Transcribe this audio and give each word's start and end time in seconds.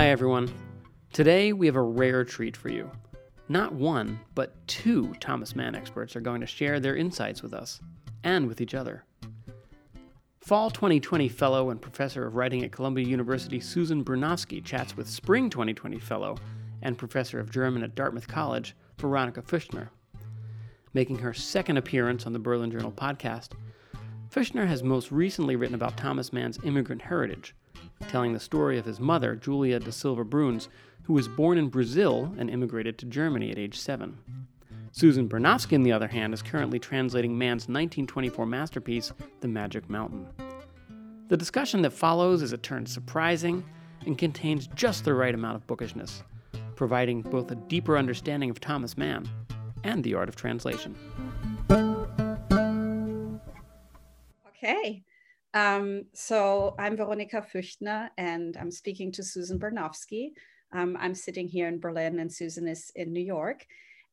Hi, 0.00 0.08
everyone. 0.08 0.50
Today 1.12 1.52
we 1.52 1.66
have 1.66 1.76
a 1.76 1.82
rare 1.82 2.24
treat 2.24 2.56
for 2.56 2.70
you. 2.70 2.90
Not 3.50 3.74
one, 3.74 4.18
but 4.34 4.66
two 4.66 5.12
Thomas 5.20 5.54
Mann 5.54 5.74
experts 5.74 6.16
are 6.16 6.22
going 6.22 6.40
to 6.40 6.46
share 6.46 6.80
their 6.80 6.96
insights 6.96 7.42
with 7.42 7.52
us 7.52 7.82
and 8.24 8.48
with 8.48 8.62
each 8.62 8.72
other. 8.72 9.04
Fall 10.38 10.70
2020 10.70 11.28
Fellow 11.28 11.68
and 11.68 11.82
Professor 11.82 12.26
of 12.26 12.34
Writing 12.34 12.64
at 12.64 12.72
Columbia 12.72 13.06
University 13.06 13.60
Susan 13.60 14.02
Bernofsky 14.02 14.64
chats 14.64 14.96
with 14.96 15.06
Spring 15.06 15.50
2020 15.50 15.98
Fellow 15.98 16.38
and 16.80 16.96
Professor 16.96 17.38
of 17.38 17.50
German 17.50 17.82
at 17.82 17.94
Dartmouth 17.94 18.26
College, 18.26 18.74
Veronika 18.96 19.42
Fuechtner. 19.42 19.90
Making 20.94 21.18
her 21.18 21.34
second 21.34 21.76
appearance 21.76 22.24
on 22.24 22.32
the 22.32 22.38
Berlin 22.38 22.70
Journal 22.70 22.90
podcast, 22.90 23.50
Fuechtner 24.34 24.66
has 24.66 24.82
most 24.82 25.12
recently 25.12 25.56
written 25.56 25.74
about 25.74 25.98
Thomas 25.98 26.32
Mann's 26.32 26.58
immigrant 26.64 27.02
heritage, 27.02 27.54
telling 28.08 28.32
the 28.32 28.40
story 28.40 28.78
of 28.78 28.84
his 28.84 29.00
mother, 29.00 29.34
Julia 29.34 29.80
da 29.80 29.90
Silva 29.90 30.24
Bruhns, 30.24 30.68
who 31.04 31.12
was 31.12 31.28
born 31.28 31.58
in 31.58 31.68
Brazil 31.68 32.34
and 32.38 32.50
immigrated 32.50 32.98
to 32.98 33.06
Germany 33.06 33.50
at 33.50 33.58
age 33.58 33.78
seven. 33.78 34.18
Susan 34.92 35.28
Bernofsky, 35.28 35.74
on 35.74 35.82
the 35.82 35.92
other 35.92 36.08
hand, 36.08 36.34
is 36.34 36.42
currently 36.42 36.78
translating 36.78 37.38
Mann's 37.38 37.68
1924 37.68 38.44
masterpiece, 38.46 39.12
The 39.40 39.48
Magic 39.48 39.88
Mountain. 39.88 40.26
The 41.28 41.36
discussion 41.36 41.82
that 41.82 41.92
follows 41.92 42.42
is 42.42 42.52
a 42.52 42.58
turn 42.58 42.86
surprising 42.86 43.64
and 44.04 44.18
contains 44.18 44.66
just 44.74 45.04
the 45.04 45.14
right 45.14 45.34
amount 45.34 45.56
of 45.56 45.66
bookishness, 45.66 46.24
providing 46.74 47.22
both 47.22 47.50
a 47.50 47.54
deeper 47.54 47.96
understanding 47.96 48.50
of 48.50 48.58
Thomas 48.58 48.98
Mann 48.98 49.28
and 49.84 50.02
the 50.02 50.14
art 50.14 50.28
of 50.28 50.36
translation. 50.36 50.96
Okay. 54.48 55.04
Um, 55.52 56.04
so 56.12 56.74
I'm 56.78 56.96
Veronika 56.96 57.44
Fuechtner, 57.52 58.10
and 58.16 58.56
I'm 58.56 58.70
speaking 58.70 59.10
to 59.12 59.22
Susan 59.22 59.58
Bernofsky. 59.58 60.32
Um, 60.72 60.96
I'm 61.00 61.14
sitting 61.14 61.48
here 61.48 61.66
in 61.66 61.80
Berlin, 61.80 62.20
and 62.20 62.32
Susan 62.32 62.68
is 62.68 62.92
in 62.94 63.12
New 63.12 63.24
York. 63.24 63.66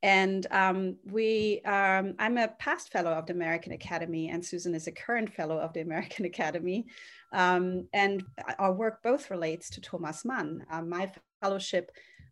And 0.04 0.46
um, 0.52 0.98
we, 1.06 1.62
um, 1.62 2.16
I'm 2.20 2.38
a 2.38 2.48
past 2.48 2.92
fellow 2.92 3.12
of 3.12 3.26
the 3.26 3.34
American 3.34 3.74
Academy, 3.74 4.30
and 4.30 4.44
Susan 4.44 4.74
is 4.74 4.88
a 4.88 4.92
current 4.92 5.32
fellow 5.32 5.58
of 5.60 5.74
the 5.74 5.82
American 5.82 6.26
Academy. 6.34 6.88
Um, 7.34 7.88
and 7.94 8.24
our 8.58 8.74
work 8.74 9.04
both 9.04 9.30
relates 9.30 9.70
to 9.72 9.82
Thomas 9.82 10.26
Mann. 10.26 10.66
Uh, 10.72 10.82
my 10.82 11.12
fellowship 11.42 11.92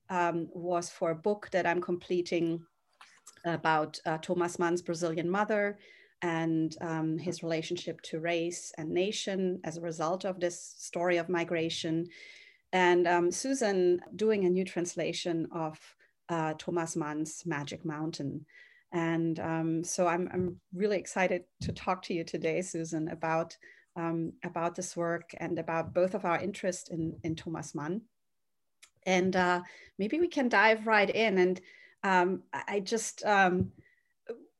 um, 0.09 0.47
was 0.53 0.90
for 0.90 1.12
a 1.12 1.16
book 1.16 1.50
that 1.52 1.66
I'm 1.66 1.81
completing 1.81 2.64
about 3.44 4.00
uh, 4.06 4.17
Thomas 4.19 4.58
Mann's 4.58 4.81
Brazilian 4.81 5.30
mother 5.30 5.78
and 6.22 6.76
um, 6.82 7.18
his 7.18 7.44
relationship 7.44 8.02
to 8.02 8.20
race 8.20 8.72
and 8.78 8.90
nation 8.90 9.60
as 9.64 9.78
a 9.78 9.82
result 9.82 10.26
of 10.26 10.40
this 10.40 10.76
story 10.78 11.18
of 11.18 11.30
migration. 11.30 12.08
And 12.74 13.08
um, 13.08 13.32
Susan 13.32 14.00
doing 14.16 14.46
a 14.46 14.50
new 14.50 14.66
translation 14.66 15.48
of 15.52 15.80
uh, 16.30 16.54
Thomas 16.58 16.96
Mann's 16.96 17.44
Magic 17.46 17.86
Mountain. 17.86 18.46
And 18.92 19.40
um, 19.40 19.84
so 19.84 20.08
I'm, 20.08 20.30
I'm 20.34 20.60
really 20.74 20.98
excited 20.98 21.44
to 21.62 21.74
talk 21.74 22.02
to 22.04 22.14
you 22.14 22.24
today, 22.24 22.62
Susan, 22.62 23.10
about, 23.10 23.56
um, 23.96 24.34
about 24.44 24.76
this 24.76 24.96
work 24.96 25.32
and 25.38 25.60
about 25.60 25.94
both 25.94 26.16
of 26.16 26.26
our 26.26 26.40
interest 26.40 26.90
in, 26.90 27.18
in 27.24 27.36
Thomas 27.36 27.76
Mann. 27.76 28.02
And 29.06 29.36
uh, 29.36 29.62
maybe 30.00 30.20
we 30.20 30.28
can 30.28 30.50
dive 30.50 30.88
right 30.88 31.10
in. 31.10 31.38
And 31.38 31.62
um, 32.04 32.44
I 32.54 32.80
just, 32.80 33.24
um, 33.26 33.72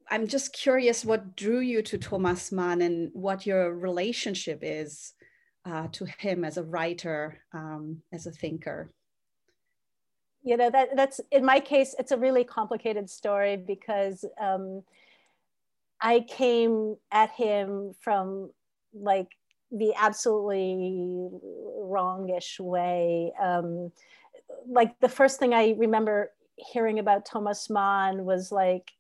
I'm 0.10 0.28
just 0.28 0.54
curious 0.54 1.04
what 1.04 1.36
drew 1.36 1.60
you 1.60 1.82
to 1.84 1.98
Thomas 1.98 2.52
Mann 2.52 2.82
and 2.82 3.10
what 3.14 3.46
your 3.46 3.74
relationship 3.74 4.60
is 4.62 5.14
uh, 5.66 5.88
to 5.94 6.06
him 6.06 6.46
as 6.46 6.58
a 6.58 6.64
writer, 6.64 7.42
um, 7.54 8.02
as 8.14 8.28
a 8.28 8.32
thinker. 8.32 8.92
You 10.44 10.58
know, 10.58 10.70
that, 10.70 10.96
that's 10.96 11.20
in 11.32 11.44
my 11.44 11.60
case, 11.60 11.96
it's 11.98 12.12
a 12.12 12.18
really 12.18 12.44
complicated 12.44 13.10
story 13.10 13.58
because 13.58 14.24
um, 14.40 14.84
I 16.00 16.20
came 16.20 16.98
at 17.12 17.32
him 17.32 17.96
from 18.00 18.52
like 18.94 19.30
the 19.72 19.94
absolutely 20.00 21.30
wrongish 21.80 22.60
way. 22.60 23.34
Um, 23.42 23.92
like 24.68 25.00
the 25.00 25.10
first 25.10 25.40
thing 25.40 25.56
I 25.56 25.74
remember 25.78 26.32
hearing 26.58 27.00
about 27.00 27.26
Thomas 27.26 27.70
Mann 27.70 28.24
was 28.24 28.52
like 28.52 28.92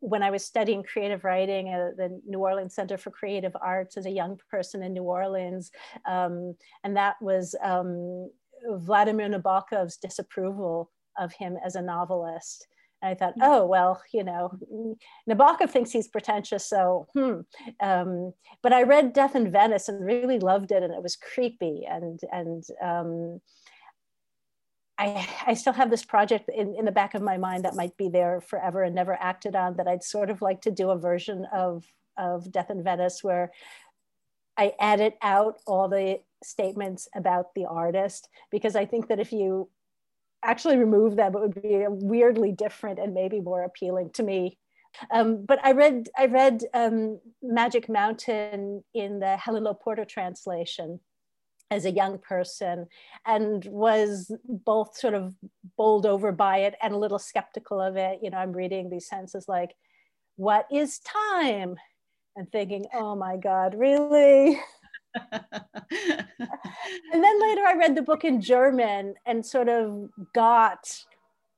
when 0.00 0.22
I 0.22 0.30
was 0.30 0.44
studying 0.44 0.82
creative 0.82 1.24
writing 1.24 1.68
at 1.68 1.96
the 1.96 2.20
New 2.26 2.40
Orleans 2.40 2.74
Center 2.74 2.98
for 2.98 3.10
Creative 3.10 3.54
Arts 3.60 3.96
as 3.96 4.06
a 4.06 4.10
young 4.10 4.38
person 4.50 4.82
in 4.82 4.92
New 4.92 5.02
Orleans. 5.02 5.70
Um, 6.06 6.56
and 6.84 6.96
that 6.96 7.16
was 7.20 7.54
um, 7.62 8.30
Vladimir 8.68 9.28
Nabokov's 9.28 9.98
disapproval 9.98 10.90
of 11.18 11.32
him 11.32 11.56
as 11.64 11.76
a 11.76 11.82
novelist. 11.82 12.66
And 13.02 13.10
I 13.10 13.14
thought, 13.14 13.34
oh, 13.40 13.64
well, 13.66 14.02
you 14.12 14.24
know, 14.24 14.52
Nabokov 15.28 15.70
thinks 15.70 15.90
he's 15.90 16.08
pretentious, 16.08 16.66
so, 16.66 17.06
hmm. 17.14 17.40
Um, 17.80 18.34
but 18.62 18.74
I 18.74 18.82
read 18.82 19.14
Death 19.14 19.34
in 19.34 19.50
Venice 19.50 19.88
and 19.88 20.04
really 20.04 20.38
loved 20.38 20.70
it, 20.70 20.82
and 20.82 20.92
it 20.92 21.02
was 21.02 21.16
creepy. 21.16 21.86
And, 21.90 22.20
and 22.30 22.62
um, 22.82 23.40
I, 25.00 25.26
I 25.46 25.54
still 25.54 25.72
have 25.72 25.90
this 25.90 26.04
project 26.04 26.50
in, 26.54 26.74
in 26.74 26.84
the 26.84 26.92
back 26.92 27.14
of 27.14 27.22
my 27.22 27.38
mind 27.38 27.64
that 27.64 27.74
might 27.74 27.96
be 27.96 28.10
there 28.10 28.42
forever 28.42 28.82
and 28.82 28.94
never 28.94 29.16
acted 29.18 29.56
on 29.56 29.76
that 29.76 29.88
I'd 29.88 30.04
sort 30.04 30.28
of 30.28 30.42
like 30.42 30.60
to 30.62 30.70
do 30.70 30.90
a 30.90 30.98
version 30.98 31.46
of, 31.54 31.84
of 32.18 32.52
Death 32.52 32.70
in 32.70 32.84
Venice 32.84 33.24
where 33.24 33.50
I 34.58 34.74
edit 34.78 35.16
out 35.22 35.56
all 35.66 35.88
the 35.88 36.20
statements 36.44 37.08
about 37.16 37.54
the 37.54 37.64
artist 37.64 38.28
because 38.50 38.76
I 38.76 38.84
think 38.84 39.08
that 39.08 39.18
if 39.18 39.32
you 39.32 39.70
actually 40.44 40.76
remove 40.76 41.16
them, 41.16 41.34
it 41.34 41.40
would 41.40 41.62
be 41.62 41.86
weirdly 41.88 42.52
different 42.52 42.98
and 42.98 43.14
maybe 43.14 43.40
more 43.40 43.62
appealing 43.62 44.10
to 44.14 44.22
me. 44.22 44.58
Um, 45.10 45.46
but 45.46 45.60
I 45.64 45.72
read 45.72 46.08
I 46.18 46.26
read 46.26 46.64
um, 46.74 47.20
Magic 47.42 47.88
Mountain 47.88 48.82
in 48.92 49.20
the 49.20 49.36
Helen 49.36 49.64
Lowe 49.64 49.74
Porter 49.74 50.04
translation, 50.04 51.00
as 51.70 51.84
a 51.84 51.90
young 51.90 52.18
person 52.18 52.86
and 53.26 53.64
was 53.66 54.32
both 54.44 54.96
sort 54.96 55.14
of 55.14 55.34
bowled 55.76 56.04
over 56.04 56.32
by 56.32 56.58
it 56.58 56.74
and 56.82 56.94
a 56.94 56.98
little 56.98 57.18
skeptical 57.18 57.80
of 57.80 57.96
it. 57.96 58.18
You 58.22 58.30
know, 58.30 58.38
I'm 58.38 58.52
reading 58.52 58.90
these 58.90 59.08
sentences 59.08 59.46
like, 59.48 59.74
what 60.36 60.66
is 60.72 60.98
time? 61.00 61.76
And 62.36 62.50
thinking, 62.50 62.86
oh 62.94 63.14
my 63.14 63.36
God, 63.36 63.74
really? 63.76 64.58
and 65.32 65.54
then 67.12 67.40
later 67.40 67.62
I 67.66 67.74
read 67.78 67.94
the 67.94 68.02
book 68.02 68.24
in 68.24 68.40
German 68.40 69.14
and 69.26 69.44
sort 69.44 69.68
of 69.68 70.08
got 70.34 71.04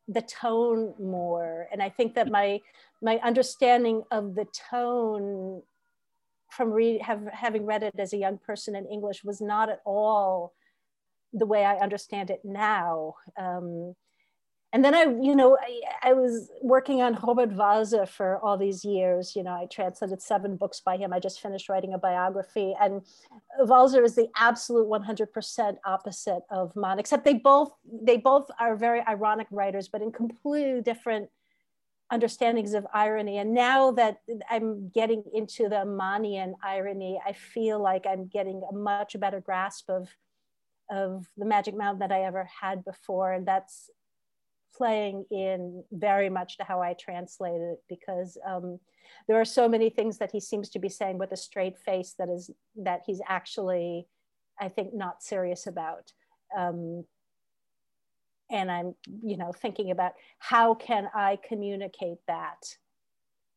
the 0.08 0.22
tone 0.22 0.94
more. 0.98 1.68
And 1.72 1.82
I 1.82 1.88
think 1.88 2.14
that 2.14 2.30
my 2.30 2.60
my 3.02 3.18
understanding 3.24 4.04
of 4.10 4.34
the 4.34 4.46
tone 4.70 5.62
from 6.52 6.78
have, 7.00 7.26
having 7.32 7.64
read 7.64 7.82
it 7.82 7.98
as 7.98 8.12
a 8.12 8.18
young 8.18 8.38
person 8.38 8.76
in 8.76 8.86
English 8.86 9.24
was 9.24 9.40
not 9.40 9.70
at 9.70 9.80
all 9.84 10.52
the 11.32 11.46
way 11.46 11.64
I 11.64 11.76
understand 11.76 12.30
it 12.30 12.40
now. 12.44 13.14
Um, 13.38 13.94
and 14.74 14.82
then 14.84 14.94
I, 14.94 15.02
you 15.02 15.34
know, 15.34 15.58
I, 15.60 16.10
I, 16.10 16.12
was 16.14 16.50
working 16.62 17.02
on 17.02 17.18
Robert 17.22 17.50
Walser 17.50 18.08
for 18.08 18.38
all 18.38 18.56
these 18.56 18.86
years. 18.86 19.36
You 19.36 19.42
know, 19.42 19.50
I 19.50 19.66
translated 19.66 20.22
seven 20.22 20.56
books 20.56 20.80
by 20.80 20.96
him. 20.96 21.12
I 21.12 21.20
just 21.20 21.42
finished 21.42 21.68
writing 21.68 21.92
a 21.92 21.98
biography, 21.98 22.74
and 22.80 23.02
Walser 23.60 24.02
is 24.02 24.14
the 24.14 24.28
absolute 24.34 24.88
100% 24.88 25.76
opposite 25.84 26.42
of 26.50 26.74
Mann. 26.74 26.98
Except 26.98 27.22
they 27.22 27.34
both 27.34 27.72
they 27.84 28.16
both 28.16 28.50
are 28.58 28.74
very 28.74 29.02
ironic 29.06 29.46
writers, 29.50 29.88
but 29.88 30.00
in 30.00 30.10
completely 30.10 30.80
different 30.80 31.28
understandings 32.12 32.74
of 32.74 32.86
irony. 32.92 33.38
And 33.38 33.54
now 33.54 33.90
that 33.92 34.18
I'm 34.50 34.90
getting 34.90 35.24
into 35.34 35.68
the 35.68 35.84
Mannian 35.86 36.52
irony, 36.62 37.18
I 37.26 37.32
feel 37.32 37.82
like 37.82 38.04
I'm 38.06 38.26
getting 38.26 38.62
a 38.70 38.74
much 38.74 39.18
better 39.18 39.40
grasp 39.40 39.88
of, 39.88 40.08
of 40.90 41.26
the 41.38 41.46
Magic 41.46 41.74
Mountain 41.74 42.00
that 42.00 42.12
I 42.12 42.24
ever 42.24 42.46
had 42.60 42.84
before. 42.84 43.32
And 43.32 43.48
that's 43.48 43.88
playing 44.76 45.24
in 45.30 45.84
very 45.90 46.28
much 46.28 46.58
to 46.58 46.64
how 46.64 46.82
I 46.82 46.94
translate 46.94 47.60
it 47.60 47.78
because 47.88 48.36
um, 48.46 48.78
there 49.26 49.40
are 49.40 49.44
so 49.44 49.66
many 49.66 49.88
things 49.88 50.18
that 50.18 50.32
he 50.32 50.40
seems 50.40 50.68
to 50.70 50.78
be 50.78 50.90
saying 50.90 51.16
with 51.16 51.32
a 51.32 51.36
straight 51.36 51.78
face 51.78 52.14
that 52.18 52.28
is 52.28 52.50
that 52.76 53.02
he's 53.06 53.20
actually, 53.26 54.06
I 54.60 54.68
think, 54.68 54.94
not 54.94 55.22
serious 55.22 55.66
about. 55.66 56.12
Um, 56.56 57.04
and 58.52 58.70
i'm 58.70 58.94
you 59.22 59.36
know 59.36 59.50
thinking 59.50 59.90
about 59.90 60.12
how 60.38 60.74
can 60.74 61.08
i 61.14 61.36
communicate 61.48 62.18
that 62.28 62.60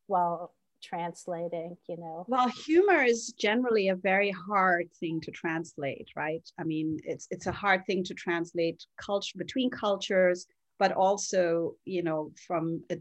while 0.08 0.54
translating 0.82 1.76
you 1.88 1.98
know? 1.98 2.26
Well 2.28 2.48
humor 2.48 3.04
is 3.04 3.34
generally 3.38 3.90
a 3.90 3.96
very 3.96 4.32
hard 4.32 4.90
thing 5.00 5.20
to 5.22 5.32
translate 5.32 6.10
right? 6.16 6.48
I 6.60 6.64
mean 6.64 6.98
it's 7.04 7.28
it's 7.32 7.48
a 7.48 7.52
hard 7.52 7.86
thing 7.86 8.04
to 8.06 8.14
translate 8.14 8.86
culture 8.98 9.38
between 9.38 9.70
cultures 9.70 10.48
but 10.78 10.92
also 10.92 11.76
you 11.86 12.04
know 12.04 12.32
from 12.48 12.84
a, 12.92 12.98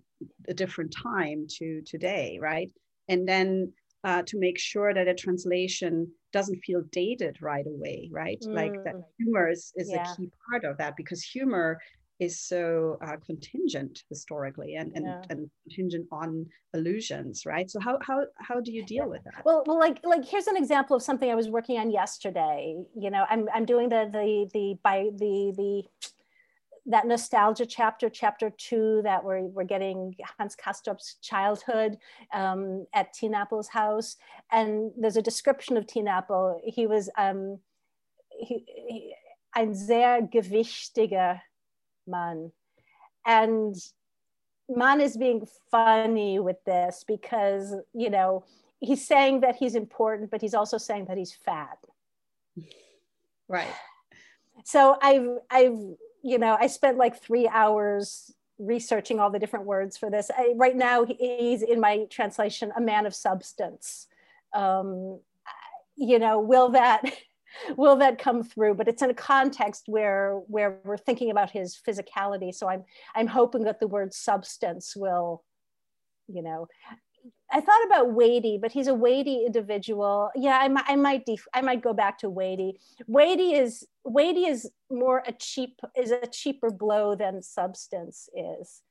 a 0.48 0.54
different 0.54 0.94
time 0.94 1.46
to 1.58 1.82
today 1.82 2.38
right? 2.40 2.70
And 3.08 3.28
then 3.28 3.72
uh, 4.04 4.22
to 4.26 4.38
make 4.38 4.58
sure 4.58 4.92
that 4.92 5.08
a 5.08 5.14
translation 5.14 6.10
doesn't 6.32 6.60
feel 6.60 6.82
dated 6.92 7.38
right 7.40 7.66
away, 7.66 8.08
right? 8.12 8.38
Mm. 8.44 8.54
Like 8.54 8.84
that 8.84 8.96
mm. 8.96 9.04
humor 9.18 9.48
is, 9.48 9.72
is 9.76 9.90
yeah. 9.90 10.12
a 10.12 10.16
key 10.16 10.30
part 10.50 10.64
of 10.64 10.76
that 10.78 10.94
because 10.96 11.22
humor 11.22 11.78
is 12.20 12.40
so 12.40 12.96
uh, 13.04 13.16
contingent 13.26 14.04
historically 14.08 14.76
and 14.76 14.92
and, 14.94 15.04
yeah. 15.04 15.22
and 15.30 15.50
contingent 15.66 16.06
on 16.12 16.46
allusions 16.74 17.44
right 17.44 17.68
so 17.68 17.80
how 17.80 17.98
how 18.02 18.24
how 18.38 18.60
do 18.60 18.70
you 18.70 18.84
deal 18.86 19.08
with 19.08 19.22
that 19.24 19.44
well 19.44 19.64
well 19.66 19.80
like 19.80 19.98
like 20.04 20.24
here's 20.24 20.46
an 20.46 20.56
example 20.56 20.94
of 20.94 21.02
something 21.02 21.28
i 21.28 21.34
was 21.34 21.48
working 21.48 21.76
on 21.76 21.90
yesterday 21.90 22.76
you 22.96 23.10
know 23.10 23.24
i'm 23.30 23.48
i'm 23.52 23.64
doing 23.64 23.88
the 23.88 24.08
the 24.12 24.48
the 24.54 24.76
by 24.84 25.08
the 25.16 25.52
the 25.56 25.82
that 26.86 27.06
nostalgia 27.06 27.66
chapter, 27.66 28.10
chapter 28.10 28.50
two, 28.50 29.00
that 29.04 29.24
we're, 29.24 29.42
we're 29.42 29.64
getting 29.64 30.14
Hans 30.38 30.54
Castorp's 30.54 31.16
childhood 31.22 31.96
um, 32.32 32.86
at 32.92 33.14
Tienappel's 33.14 33.68
house. 33.68 34.16
And 34.52 34.92
there's 34.98 35.16
a 35.16 35.22
description 35.22 35.76
of 35.76 35.86
Tienappel. 35.86 36.60
He 36.62 36.86
was 36.86 37.08
um, 37.16 37.58
he, 38.28 38.64
he, 38.66 39.14
ein 39.54 39.74
sehr 39.74 40.22
gewichtiger 40.22 41.40
Mann. 42.06 42.52
And 43.26 43.74
Mann 44.68 45.00
is 45.00 45.16
being 45.16 45.46
funny 45.70 46.38
with 46.38 46.62
this 46.64 47.04
because, 47.06 47.74
you 47.92 48.10
know, 48.10 48.44
he's 48.80 49.06
saying 49.06 49.40
that 49.40 49.56
he's 49.56 49.74
important, 49.74 50.30
but 50.30 50.42
he's 50.42 50.54
also 50.54 50.78
saying 50.78 51.06
that 51.06 51.16
he's 51.16 51.32
fat. 51.32 51.78
Right. 53.48 53.72
So 54.64 54.96
I've, 55.00 55.28
I've, 55.50 55.78
you 56.24 56.38
know, 56.38 56.56
I 56.58 56.68
spent 56.68 56.96
like 56.96 57.22
three 57.22 57.46
hours 57.48 58.32
researching 58.58 59.20
all 59.20 59.30
the 59.30 59.38
different 59.38 59.66
words 59.66 59.98
for 59.98 60.10
this. 60.10 60.30
I, 60.34 60.54
right 60.56 60.74
now, 60.74 61.04
he's 61.04 61.60
in 61.60 61.80
my 61.80 62.06
translation, 62.08 62.72
a 62.74 62.80
man 62.80 63.04
of 63.04 63.14
substance. 63.14 64.06
Um, 64.54 65.20
you 65.96 66.18
know, 66.18 66.40
will 66.40 66.70
that 66.70 67.02
will 67.76 67.96
that 67.96 68.18
come 68.18 68.42
through? 68.42 68.74
But 68.74 68.88
it's 68.88 69.02
in 69.02 69.10
a 69.10 69.14
context 69.14 69.84
where 69.86 70.40
where 70.46 70.78
we're 70.82 70.96
thinking 70.96 71.30
about 71.30 71.50
his 71.50 71.78
physicality. 71.86 72.54
So 72.54 72.68
I'm 72.70 72.84
I'm 73.14 73.26
hoping 73.26 73.64
that 73.64 73.78
the 73.78 73.86
word 73.86 74.14
substance 74.14 74.96
will, 74.96 75.44
you 76.26 76.42
know, 76.42 76.68
I 77.54 77.60
thought 77.60 77.86
about 77.86 78.12
weighty, 78.12 78.58
but 78.60 78.72
he's 78.72 78.88
a 78.88 78.94
weighty 78.94 79.44
individual. 79.46 80.28
Yeah, 80.34 80.58
I, 80.60 80.66
might, 80.66 80.84
I 80.88 80.96
might, 80.96 81.24
def- 81.24 81.46
I 81.54 81.60
might 81.60 81.82
go 81.82 81.92
back 81.92 82.18
to 82.18 82.28
weighty. 82.28 82.80
Weighty 83.06 83.54
is 83.54 83.86
weighty 84.02 84.46
is 84.46 84.68
more 84.90 85.22
a 85.24 85.32
cheap 85.32 85.80
is 85.96 86.10
a 86.10 86.26
cheaper 86.26 86.70
blow 86.70 87.14
than 87.14 87.40
substance 87.42 88.28
is. 88.36 88.82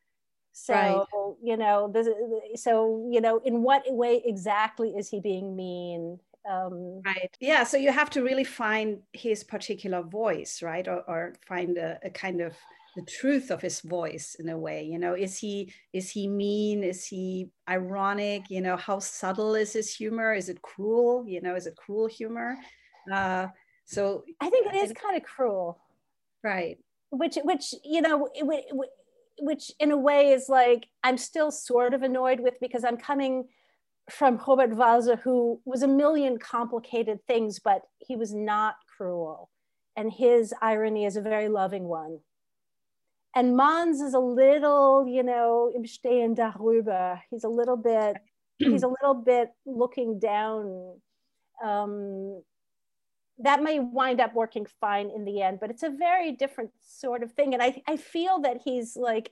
So 0.54 0.74
right. 0.74 1.36
you 1.44 1.58
know, 1.58 1.92
this, 1.94 2.08
so 2.56 3.10
you 3.12 3.20
know, 3.20 3.42
in 3.44 3.64
what 3.64 3.84
way 3.88 4.22
exactly 4.24 4.92
is 4.92 5.10
he 5.10 5.20
being 5.20 5.58
mean? 5.58 6.20
Um, 6.50 7.02
right. 7.06 7.36
Yeah. 7.42 7.66
So 7.66 7.76
you 7.76 7.92
have 7.92 8.10
to 8.12 8.24
really 8.24 8.44
find 8.46 9.00
his 9.12 9.44
particular 9.44 10.04
voice, 10.04 10.62
right, 10.62 10.88
or, 10.88 11.04
or 11.08 11.34
find 11.46 11.78
a, 11.78 12.00
a 12.04 12.10
kind 12.10 12.40
of 12.40 12.54
the 12.96 13.02
truth 13.04 13.50
of 13.50 13.62
his 13.62 13.82
voice 13.82 14.36
in 14.40 14.50
a 14.50 14.58
way 14.58 14.84
you 14.84 15.00
know 15.00 15.14
is 15.14 15.38
he 15.38 15.74
is 15.94 16.10
he 16.10 16.28
mean? 16.28 16.84
Is 16.84 17.06
he 17.06 17.50
ironic? 17.70 18.50
You 18.50 18.62
know 18.62 18.78
how 18.78 19.00
subtle 19.00 19.56
is 19.56 19.74
his 19.74 19.94
humor? 19.94 20.34
Is 20.34 20.50
it 20.50 20.62
cruel? 20.62 21.26
You 21.28 21.42
know 21.42 21.56
is 21.56 21.68
it 21.68 21.76
cruel 21.76 22.08
humor? 22.08 22.58
Uh 23.12 23.48
so 23.86 24.24
i 24.40 24.50
think 24.50 24.68
it 24.68 24.76
is 24.76 24.94
kind 24.94 25.18
of 25.18 25.24
cruel. 25.24 25.80
Right. 26.44 26.78
Which 27.10 27.38
which 27.44 27.74
you 27.84 28.02
know 28.02 28.30
which 29.40 29.72
in 29.80 29.92
a 29.92 29.98
way 29.98 30.32
is 30.32 30.48
like 30.48 30.88
i'm 31.04 31.18
still 31.18 31.52
sort 31.52 31.94
of 31.94 32.04
annoyed 32.04 32.40
with 32.40 32.60
because 32.60 32.84
i'm 32.84 32.98
coming 32.98 33.46
from 34.10 34.40
Robert 34.48 34.72
Walser, 34.72 35.20
who 35.20 35.62
was 35.66 35.82
a 35.82 35.88
million 35.88 36.38
complicated 36.38 37.20
things, 37.26 37.60
but 37.60 37.84
he 38.00 38.16
was 38.16 38.34
not 38.34 38.76
cruel. 38.98 39.50
And 39.96 40.12
his 40.12 40.54
irony 40.62 41.06
is 41.06 41.16
a 41.16 41.22
very 41.22 41.48
loving 41.48 41.86
one 41.86 42.20
and 43.36 43.58
Manns 43.58 44.02
is 44.02 44.14
a 44.14 44.20
little, 44.20 45.08
you 45.08 45.24
know, 45.24 45.72
im 45.76 45.86
Stehen 45.86 46.36
darüber. 46.36 47.20
He's 47.30 47.44
a 47.44 47.50
little 47.50 47.78
bit, 47.78 48.18
he's 48.58 48.84
a 48.84 48.88
little 48.88 49.16
bit 49.16 49.50
looking 49.66 50.20
down. 50.20 51.00
Um, 51.64 52.44
that 53.40 53.64
may 53.64 53.80
wind 53.80 54.22
up 54.22 54.36
working 54.36 54.68
fine 54.80 55.10
in 55.10 55.26
the 55.26 55.42
end, 55.42 55.60
but 55.60 55.72
it's 55.72 55.82
a 55.82 55.90
very 55.90 56.32
different 56.32 56.70
sort 56.82 57.24
of 57.24 57.32
thing. 57.32 57.54
And 57.54 57.64
I, 57.64 57.82
I 57.88 57.98
feel 57.98 58.40
that 58.42 58.62
he's 58.64 58.96
like 58.96 59.32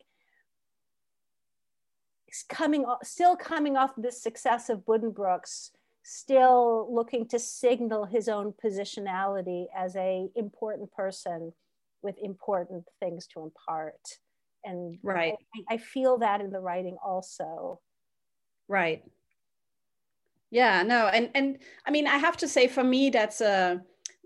coming, 2.50 2.83
still 3.03 3.36
coming 3.36 3.77
off 3.77 3.92
this 3.95 4.21
success 4.21 4.69
of 4.69 4.80
Buddenbrooks, 4.80 5.69
still 6.01 6.88
looking 6.92 7.27
to 7.27 7.38
signal 7.38 8.06
his 8.06 8.27
own 8.27 8.53
positionality 8.63 9.65
as 9.75 9.95
a 9.95 10.30
important 10.36 10.92
person 10.92 11.53
with 12.01 12.15
important 12.21 12.86
things 13.00 13.27
to 13.27 13.42
impart. 13.42 14.00
And 14.63 14.98
right. 15.03 15.33
I, 15.69 15.75
I, 15.75 15.77
feel 15.77 16.19
that 16.19 16.39
in 16.42 16.51
the 16.51 16.59
writing 16.59 16.98
also. 17.03 17.80
Right. 18.68 19.03
Yeah 20.51 20.83
no 20.83 21.07
and 21.07 21.30
and 21.33 21.59
i 21.88 21.92
mean 21.92 22.06
i 22.07 22.18
have 22.18 22.36
to 22.38 22.48
say 22.48 22.68
for 22.68 22.83
me 22.83 23.09
that's 23.09 23.39
a 23.39 23.81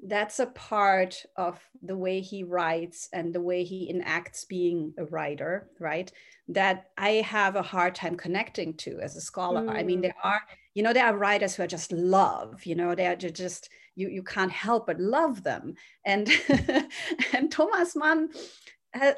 that's 0.07 0.39
a 0.39 0.47
part 0.47 1.23
of 1.37 1.59
the 1.81 1.95
way 1.95 2.19
he 2.19 2.43
writes 2.43 3.07
and 3.13 3.33
the 3.33 3.41
way 3.41 3.63
he 3.63 3.89
enacts 3.89 4.43
being 4.43 4.93
a 4.97 5.05
writer 5.05 5.69
right? 5.79 6.11
That 6.47 6.87
i 6.97 7.09
have 7.21 7.55
a 7.55 7.61
hard 7.61 7.95
time 7.95 8.17
connecting 8.17 8.73
to 8.77 8.99
as 9.01 9.15
a 9.15 9.21
scholar. 9.21 9.61
Mm. 9.61 9.69
i 9.69 9.83
mean 9.83 9.99
mm. 9.99 10.03
there 10.03 10.15
are 10.23 10.41
you 10.73 10.83
know 10.83 10.93
there 10.93 11.05
are 11.05 11.17
writers 11.17 11.55
who 11.55 11.63
are 11.63 11.67
just 11.67 11.91
love 11.91 12.65
you 12.65 12.75
know 12.75 12.95
they're 12.95 13.15
just 13.15 13.69
you 13.95 14.09
you 14.09 14.23
can't 14.23 14.51
help 14.51 14.87
but 14.87 14.99
love 14.99 15.43
them. 15.43 15.75
And 16.05 16.29
and 17.33 17.51
thomas 17.51 17.95
mann 17.95 18.29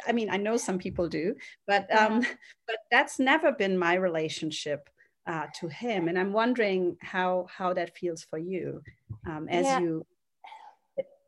i 0.07 0.11
mean 0.11 0.29
i 0.29 0.37
know 0.37 0.57
some 0.57 0.79
people 0.79 1.07
do 1.07 1.35
but 1.67 1.85
um 1.95 2.21
but 2.67 2.77
that's 2.91 3.19
never 3.19 3.51
been 3.51 3.77
my 3.77 3.93
relationship 3.93 4.89
uh, 5.27 5.47
to 5.59 5.67
him. 5.67 6.07
And 6.07 6.17
i'm 6.17 6.33
wondering 6.33 6.97
how 7.01 7.47
how 7.49 7.73
that 7.73 7.95
feels 7.97 8.23
for 8.23 8.39
you 8.39 8.81
um, 9.27 9.47
as 9.49 9.65
yeah. 9.65 9.79
you 9.79 10.05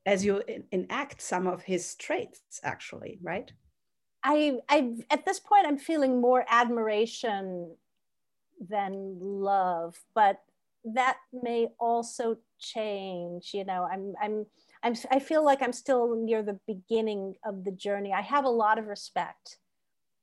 as 0.06 0.26
you 0.26 0.42
enact 0.72 1.22
some 1.22 1.48
of 1.48 1.62
his 1.64 1.96
traits 1.96 2.60
actually 2.64 3.20
right? 3.22 3.52
I 4.24 4.60
i 4.68 4.96
at 5.10 5.26
this 5.26 5.40
point 5.40 5.66
i'm 5.66 5.78
feeling 5.78 6.20
more 6.20 6.46
admiration 6.50 7.76
than 8.60 9.18
love 9.20 9.98
but 10.14 10.42
that 10.86 11.18
may 11.34 11.68
also 11.80 12.38
change 12.60 13.52
you 13.54 13.66
know 13.66 13.88
i'm 13.92 14.14
i'm 14.22 14.46
i'm 14.84 14.94
i 15.12 15.20
feel 15.20 15.44
like 15.44 15.62
i'm 15.62 15.74
still 15.74 16.16
near 16.16 16.42
the 16.44 16.60
beginning 16.68 17.36
of 17.46 17.64
the 17.64 17.72
journey. 17.72 18.14
I 18.14 18.22
have 18.22 18.46
a 18.46 18.50
lot 18.50 18.78
of 18.78 18.88
respect 18.88 19.58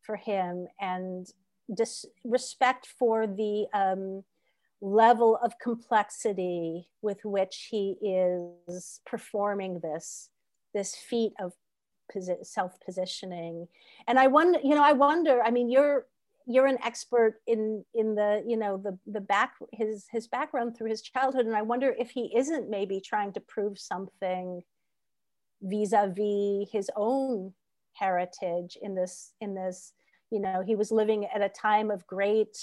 for 0.03 0.17
him 0.17 0.67
and 0.81 1.27
dis- 1.75 2.07
respect 2.25 2.87
for 2.99 3.27
the 3.27 3.67
um, 3.75 4.25
level 4.81 5.39
of 5.43 5.59
complexity 5.59 6.89
with 7.03 7.19
which 7.25 7.69
he 7.71 7.97
is 8.01 9.01
performing 9.07 9.81
this 9.81 10.31
this 10.75 10.95
feat 10.95 11.33
of 11.41 11.55
posi- 12.15 12.45
self 12.45 12.79
positioning 12.85 13.67
and 14.07 14.19
i 14.19 14.27
wonder 14.27 14.59
you 14.63 14.75
know 14.75 14.85
i 14.85 14.93
wonder 14.93 15.43
i 15.43 15.51
mean 15.51 15.71
you're 15.71 16.07
you're 16.47 16.67
an 16.67 16.79
expert 16.85 17.41
in 17.47 17.85
in 17.95 18.15
the 18.15 18.43
you 18.47 18.57
know 18.57 18.77
the 18.77 18.97
the 19.07 19.21
back 19.21 19.55
his 19.73 20.07
his 20.11 20.29
background 20.29 20.77
through 20.77 20.89
his 20.89 21.03
childhood 21.03 21.47
and 21.47 21.57
i 21.57 21.63
wonder 21.63 21.95
if 21.99 22.11
he 22.11 22.33
isn't 22.37 22.71
maybe 22.71 23.01
trying 23.01 23.33
to 23.33 23.41
prove 23.41 23.79
something 23.79 24.63
vis-a-vis 25.63 26.69
his 26.71 26.91
own 26.95 27.53
heritage 27.95 28.79
in 28.81 28.95
this 28.95 29.33
in 29.41 29.55
this 29.55 29.93
you 30.31 30.41
know 30.41 30.63
he 30.65 30.77
was 30.77 30.93
living 30.93 31.27
at 31.27 31.43
a 31.43 31.49
time 31.49 31.91
of 31.91 32.07
great 32.07 32.57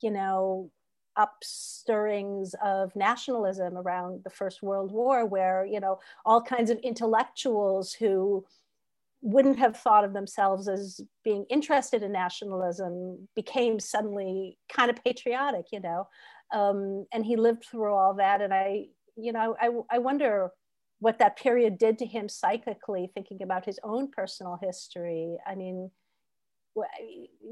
you 0.00 0.10
know 0.10 0.70
upstirrings 1.18 2.54
of 2.62 2.94
nationalism 2.94 3.76
around 3.76 4.22
the 4.22 4.30
first 4.30 4.62
world 4.62 4.92
war 4.92 5.24
where 5.24 5.66
you 5.66 5.80
know 5.80 5.98
all 6.24 6.42
kinds 6.42 6.70
of 6.70 6.78
intellectuals 6.78 7.92
who 7.92 8.44
wouldn't 9.26 9.58
have 9.58 9.76
thought 9.76 10.04
of 10.04 10.12
themselves 10.12 10.68
as 10.68 11.00
being 11.24 11.44
interested 11.50 12.04
in 12.04 12.12
nationalism 12.12 13.26
became 13.34 13.80
suddenly 13.80 14.56
kind 14.72 14.88
of 14.88 15.02
patriotic, 15.02 15.66
you 15.72 15.80
know. 15.80 16.06
Um, 16.54 17.06
and 17.12 17.26
he 17.26 17.34
lived 17.34 17.64
through 17.64 17.92
all 17.92 18.14
that. 18.14 18.40
And 18.40 18.54
I, 18.54 18.84
you 19.16 19.32
know, 19.32 19.56
I, 19.60 19.70
I 19.90 19.98
wonder 19.98 20.50
what 21.00 21.18
that 21.18 21.36
period 21.36 21.76
did 21.76 21.98
to 21.98 22.06
him 22.06 22.28
psychically, 22.28 23.10
thinking 23.14 23.42
about 23.42 23.64
his 23.64 23.80
own 23.82 24.12
personal 24.12 24.60
history. 24.62 25.36
I 25.44 25.56
mean, 25.56 25.90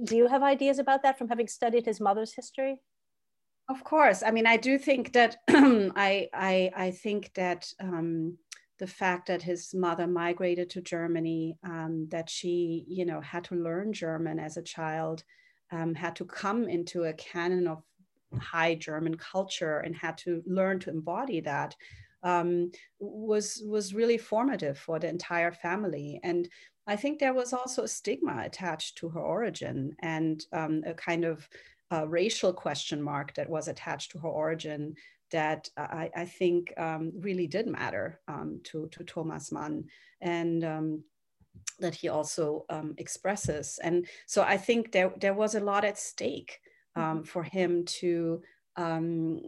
do 0.04 0.16
you 0.16 0.28
have 0.28 0.44
ideas 0.44 0.78
about 0.78 1.02
that 1.02 1.18
from 1.18 1.28
having 1.28 1.48
studied 1.48 1.86
his 1.86 2.00
mother's 2.00 2.34
history? 2.34 2.78
Of 3.68 3.82
course. 3.82 4.22
I 4.22 4.30
mean, 4.30 4.46
I 4.46 4.58
do 4.58 4.78
think 4.78 5.12
that 5.14 5.38
I, 5.48 6.28
I, 6.32 6.70
I 6.76 6.90
think 6.92 7.32
that 7.34 7.66
um, 7.80 8.38
the 8.78 8.86
fact 8.86 9.28
that 9.28 9.42
his 9.42 9.72
mother 9.74 10.06
migrated 10.06 10.70
to 10.70 10.80
Germany, 10.80 11.56
um, 11.62 12.08
that 12.10 12.28
she, 12.28 12.84
you 12.88 13.04
know, 13.04 13.20
had 13.20 13.44
to 13.44 13.54
learn 13.54 13.92
German 13.92 14.38
as 14.38 14.56
a 14.56 14.62
child, 14.62 15.22
um, 15.70 15.94
had 15.94 16.16
to 16.16 16.24
come 16.24 16.68
into 16.68 17.04
a 17.04 17.12
canon 17.12 17.68
of 17.68 17.82
high 18.40 18.74
German 18.74 19.16
culture 19.16 19.78
and 19.78 19.94
had 19.94 20.18
to 20.18 20.42
learn 20.46 20.80
to 20.80 20.90
embody 20.90 21.40
that 21.40 21.76
um, 22.24 22.70
was 22.98 23.62
was 23.66 23.94
really 23.94 24.18
formative 24.18 24.78
for 24.78 24.98
the 24.98 25.08
entire 25.08 25.52
family. 25.52 26.20
And 26.24 26.48
I 26.86 26.96
think 26.96 27.18
there 27.18 27.34
was 27.34 27.52
also 27.52 27.84
a 27.84 27.88
stigma 27.88 28.42
attached 28.44 28.98
to 28.98 29.08
her 29.10 29.20
origin 29.20 29.94
and 30.00 30.44
um, 30.52 30.82
a 30.86 30.94
kind 30.94 31.24
of 31.24 31.48
uh, 31.92 32.06
racial 32.08 32.52
question 32.52 33.00
mark 33.00 33.34
that 33.34 33.48
was 33.48 33.68
attached 33.68 34.10
to 34.12 34.18
her 34.18 34.28
origin 34.28 34.94
that 35.34 35.68
I, 35.76 36.10
I 36.14 36.24
think 36.26 36.72
um, 36.76 37.12
really 37.18 37.48
did 37.48 37.66
matter 37.66 38.20
um, 38.28 38.60
to, 38.66 38.88
to 38.92 39.02
Thomas 39.02 39.50
Mann 39.50 39.84
and 40.20 40.64
um, 40.64 41.04
that 41.80 41.96
he 41.96 42.08
also 42.08 42.64
um, 42.70 42.94
expresses. 42.98 43.80
And 43.82 44.06
so 44.26 44.42
I 44.42 44.56
think 44.56 44.92
there, 44.92 45.12
there 45.20 45.34
was 45.34 45.56
a 45.56 45.60
lot 45.60 45.84
at 45.84 45.98
stake 45.98 46.60
um, 46.94 47.02
mm-hmm. 47.02 47.22
for 47.24 47.42
him 47.42 47.84
to, 48.00 48.42
um, 48.76 49.40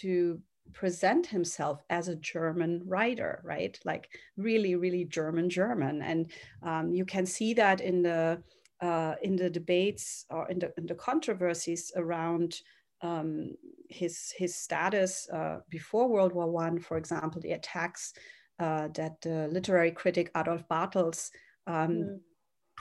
to 0.00 0.40
present 0.72 1.26
himself 1.26 1.84
as 1.90 2.08
a 2.08 2.16
German 2.16 2.80
writer, 2.86 3.42
right? 3.44 3.78
Like 3.84 4.08
really, 4.38 4.74
really 4.74 5.04
German, 5.04 5.50
German. 5.50 6.00
And 6.00 6.96
you 6.96 7.04
can 7.04 7.26
see 7.26 7.52
that 7.54 7.82
in 7.82 8.00
the, 8.02 8.42
uh, 8.80 9.16
in 9.22 9.36
the 9.36 9.50
debates 9.50 10.24
or 10.30 10.48
in 10.48 10.60
the, 10.60 10.72
in 10.78 10.86
the 10.86 10.94
controversies 10.94 11.92
around 11.94 12.62
um, 13.00 13.54
his 13.88 14.32
his 14.36 14.54
status 14.54 15.28
uh, 15.32 15.58
before 15.68 16.08
World 16.08 16.32
War 16.32 16.50
One, 16.50 16.78
for 16.78 16.96
example, 16.96 17.40
the 17.40 17.52
attacks 17.52 18.12
uh, 18.58 18.88
that 18.94 19.20
the 19.20 19.48
literary 19.48 19.90
critic 19.90 20.30
Adolf 20.36 20.66
Bartels, 20.68 21.30
um, 21.66 21.90
mm. 21.90 22.20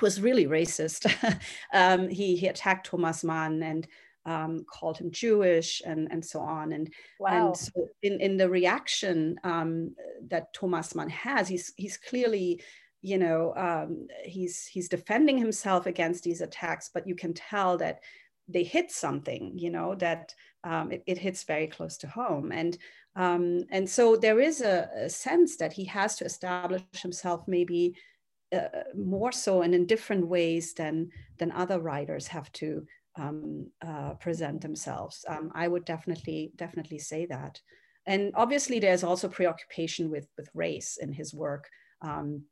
was 0.02 0.22
really 0.22 0.48
racist. 0.48 1.06
um, 1.74 2.10
he 2.10 2.36
he 2.36 2.48
attacked 2.48 2.88
Thomas 2.88 3.24
Mann 3.24 3.62
and 3.64 3.88
um, 4.26 4.66
called 4.70 4.98
him 4.98 5.12
Jewish 5.12 5.82
and 5.86 6.08
and 6.12 6.24
so 6.24 6.40
on. 6.40 6.74
And 6.74 6.92
wow. 7.20 7.48
and 7.48 7.58
so 7.58 7.72
in 8.02 8.20
in 8.20 8.38
the 8.38 8.50
reaction 8.50 9.40
um, 9.44 9.96
that 10.30 10.54
Thomas 10.54 10.96
Mann 10.96 11.10
has, 11.10 11.48
he's 11.48 11.74
he's 11.78 11.98
clearly 11.98 12.62
you 13.02 13.20
know 13.20 13.54
um, 13.56 14.08
he's 14.24 14.66
he's 14.66 14.90
defending 14.90 15.38
himself 15.38 15.86
against 15.86 16.24
these 16.24 16.42
attacks, 16.42 16.90
but 16.94 17.08
you 17.08 17.16
can 17.16 17.34
tell 17.34 17.78
that 17.78 18.00
they 18.48 18.64
hit 18.64 18.92
something 18.92 19.54
you 19.58 19.70
know 19.70 19.96
that 19.96 20.34
um, 20.64 20.92
it, 20.92 21.04
it, 21.06 21.18
hits 21.18 21.44
very 21.44 21.68
close 21.68 21.98
to 21.98 22.08
home. 22.08 22.52
And 22.52 22.78
um, 23.16 23.64
and 23.72 23.90
so 23.90 24.16
there 24.16 24.40
is 24.40 24.62
a, 24.62 24.90
a, 24.96 25.10
sense 25.10 25.58
that 25.58 25.74
he 25.74 25.86
has 25.86 26.16
to 26.18 26.26
establish 26.26 26.84
himself 27.02 27.44
maybe 27.48 27.96
uh, 28.54 28.84
more 28.96 29.32
so 29.32 29.62
and 29.62 29.74
in 29.74 29.86
different 29.86 30.28
ways 30.28 30.74
than 30.74 31.10
than 31.38 31.52
other 31.52 31.80
writers 31.80 32.28
have 32.28 32.52
to 32.54 32.86
um, 33.18 33.68
uh, 33.86 34.14
present 34.16 34.62
themselves. 34.62 35.26
Um, 35.28 35.52
i 35.56 35.68
would 35.68 35.86
definitely 35.86 36.52
definitely 36.56 37.00
say 37.00 37.26
that. 37.28 37.62
And 38.06 38.32
obviously 38.36 38.80
there's 38.80 39.04
also 39.04 39.28
preoccupation 39.28 40.10
with 40.10 40.28
with 40.38 40.50
race 40.54 40.98
in 40.98 41.14
his 41.14 41.34
work. 41.34 41.70
Um, 42.02 42.44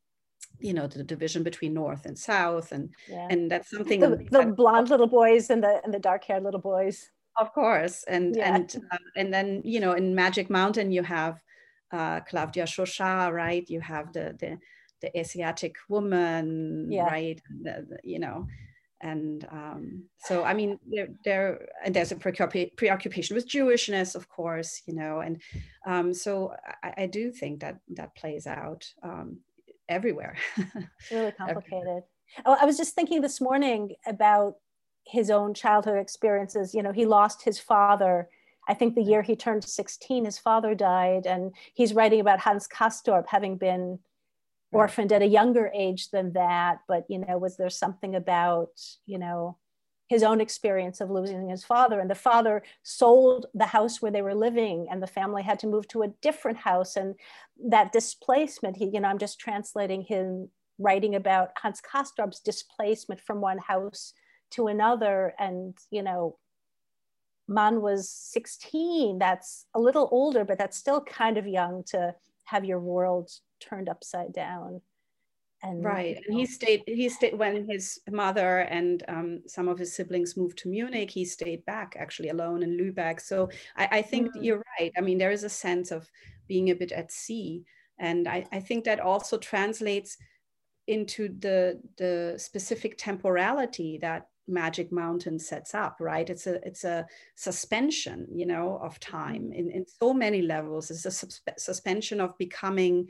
you 0.60 0.74
know 0.74 0.88
the 0.88 1.04
division 1.04 1.44
between 1.44 1.74
north 1.74 2.06
and 2.06 2.18
south 2.18 2.72
and 2.72 2.90
yeah. 3.10 3.28
and 3.30 3.52
that's 3.52 3.70
something 3.70 4.00
the, 4.00 4.54
blonde 4.56 4.90
little 4.90 5.08
boys 5.08 5.50
and 5.50 5.64
the 5.64 5.82
and 5.84 5.94
the 5.94 6.00
dark 6.00 6.24
haired 6.24 6.44
little 6.44 6.60
boys 6.60 7.10
of 7.38 7.54
course 7.54 8.04
and 8.08 8.36
yeah. 8.36 8.56
and 8.56 8.76
uh, 8.92 8.98
and 9.16 9.34
then 9.34 9.62
you 9.64 9.80
know 9.80 9.94
in 9.94 10.16
magic 10.16 10.50
mountain 10.50 10.92
you 10.92 11.04
have 11.04 11.42
uh, 11.92 12.20
clawdia 12.22 12.66
chauchat 12.66 13.34
right 13.34 13.70
you 13.70 13.82
have 13.82 14.12
the 14.14 14.36
the, 14.40 14.58
the 15.02 15.20
asiatic 15.20 15.76
woman 15.90 16.88
yeah. 16.92 17.06
right 17.06 17.42
the, 17.64 17.86
the, 17.90 17.98
you 18.04 18.20
know 18.20 18.48
and 19.02 19.48
um, 19.52 20.04
so 20.18 20.44
i 20.44 20.54
mean 20.54 20.80
there, 20.88 21.10
there 21.24 21.68
and 21.84 21.96
there's 21.96 22.12
a 22.12 22.16
preoccupation 22.16 23.36
with 23.36 23.48
jewishness 23.48 24.16
of 24.16 24.28
course 24.30 24.82
you 24.86 24.94
know 24.94 25.20
and 25.20 25.42
um, 25.86 26.14
so 26.14 26.54
I, 26.84 26.94
I, 27.04 27.06
do 27.06 27.32
think 27.32 27.60
that 27.60 27.80
that 27.90 28.16
plays 28.16 28.48
out 28.48 28.88
um, 29.04 29.40
everywhere. 29.90 30.36
It's 30.58 31.12
really 31.12 31.32
complicated. 31.38 32.04
Oh, 32.46 32.58
I 32.60 32.66
was 32.66 32.78
just 32.78 32.96
thinking 32.96 33.22
this 33.22 33.40
morning 33.40 33.96
about 34.06 34.56
his 35.06 35.30
own 35.30 35.54
childhood 35.54 35.98
experiences. 35.98 36.74
You 36.74 36.84
know, 36.84 36.92
he 36.92 37.06
lost 37.06 37.44
his 37.44 37.60
father. 37.60 38.30
I 38.68 38.74
think 38.74 38.96
the 38.96 39.04
year 39.04 39.22
he 39.22 39.36
turned 39.36 39.64
16, 39.64 40.26
his 40.26 40.40
father 40.40 40.74
died. 40.74 41.28
And 41.28 41.54
he's 41.74 41.94
writing 41.94 42.20
about 42.20 42.40
Hans 42.40 42.68
Castorp 42.68 43.28
having 43.28 43.58
been 43.58 44.00
orphaned 44.72 45.14
at 45.14 45.22
a 45.22 45.28
younger 45.28 45.72
age 45.74 46.10
than 46.10 46.34
that. 46.34 46.80
But, 46.88 47.06
you 47.08 47.20
know, 47.20 47.38
was 47.38 47.58
there 47.58 47.70
something 47.70 48.16
about, 48.16 48.72
you 49.06 49.20
know, 49.20 49.58
his 50.08 50.24
own 50.24 50.40
experience 50.40 51.02
of 51.02 51.10
losing 51.10 51.50
his 51.50 51.64
father. 51.64 52.00
And 52.00 52.10
the 52.10 52.16
father 52.16 52.64
sold 52.84 53.48
the 53.54 53.66
house 53.66 54.02
where 54.02 54.12
they 54.12 54.22
were 54.22 54.36
living, 54.36 54.88
and 54.90 55.02
the 55.02 55.08
family 55.08 55.44
had 55.44 55.60
to 55.60 55.68
move 55.68 55.88
to 55.90 56.04
a 56.04 56.14
different 56.22 56.58
house. 56.58 56.96
And 56.96 57.16
that 57.70 57.92
displacement, 57.92 58.78
he, 58.78 58.86
you 58.86 59.00
know, 59.00 59.08
I'm 59.08 59.18
just 59.18 59.40
translating 59.40 60.02
him 60.02 60.50
writing 60.78 61.16
about 61.16 61.52
Hans 61.58 61.82
Castorp's 61.82 62.40
displacement 62.40 63.22
from 63.22 63.42
one 63.42 63.58
house 63.58 64.14
to 64.52 64.68
another. 64.68 65.34
And, 65.40 65.78
you 65.90 66.04
know, 66.04 66.38
Mann 67.48 67.82
was 67.82 68.10
16. 68.10 69.18
That's 69.20 69.66
a 69.74 69.80
little 69.80 70.10
older, 70.12 70.44
but 70.46 70.58
that's 70.58 70.78
still 70.78 71.02
kind 71.02 71.38
of 71.38 71.48
young 71.48 71.84
to 71.88 72.16
have 72.46 72.66
your 72.66 72.80
world 72.80 73.32
turned 73.60 73.90
upside 73.90 74.34
down. 74.34 74.82
And, 75.66 75.84
right 75.84 76.22
and 76.28 76.38
he 76.38 76.46
stayed 76.46 76.84
he 76.86 77.10
stayed 77.10 77.38
when 77.38 77.68
his 77.68 78.00
mother 78.10 78.60
and 78.60 79.04
um, 79.08 79.42
some 79.48 79.68
of 79.68 79.80
his 79.80 79.96
siblings 79.96 80.38
moved 80.38 80.60
to 80.60 80.70
munich 80.70 81.10
he 81.10 81.26
stayed 81.26 81.66
back 81.66 81.96
actually 82.00 82.30
alone 82.30 82.62
in 82.62 82.78
lübeck. 82.78 83.20
So 83.20 83.50
i, 83.76 83.88
I 83.92 84.02
think 84.02 84.28
mm-hmm. 84.30 84.44
you're 84.44 84.64
right 84.80 84.92
i 84.98 85.02
mean 85.02 85.18
there 85.18 85.32
is 85.32 85.44
a 85.44 85.50
sense 85.50 85.92
of 85.92 86.10
being 86.48 86.70
a 86.70 86.76
bit 86.76 86.92
at 86.92 87.12
sea 87.12 87.64
and 87.98 88.28
i, 88.28 88.46
I 88.52 88.60
think 88.60 88.86
that 88.86 89.00
also 89.00 89.38
translates 89.38 90.18
into 90.88 91.30
the 91.40 91.82
the 91.98 92.36
specific 92.38 92.98
temporality 92.98 93.98
that 94.02 94.28
magic 94.48 94.92
mountain 94.92 95.40
sets 95.40 95.74
up 95.74 95.98
right? 96.00 96.30
It's 96.30 96.48
a 96.48 96.66
it's 96.66 96.84
a 96.84 97.08
suspension 97.36 98.28
you 98.32 98.46
know 98.46 98.80
of 98.82 99.00
time 99.00 99.52
in, 99.52 99.72
in 99.72 99.86
so 99.88 100.14
many 100.14 100.42
levels. 100.42 100.92
It's 100.92 101.06
a 101.06 101.10
suspe- 101.10 101.60
suspension 101.60 102.22
of 102.22 102.38
becoming 102.38 103.08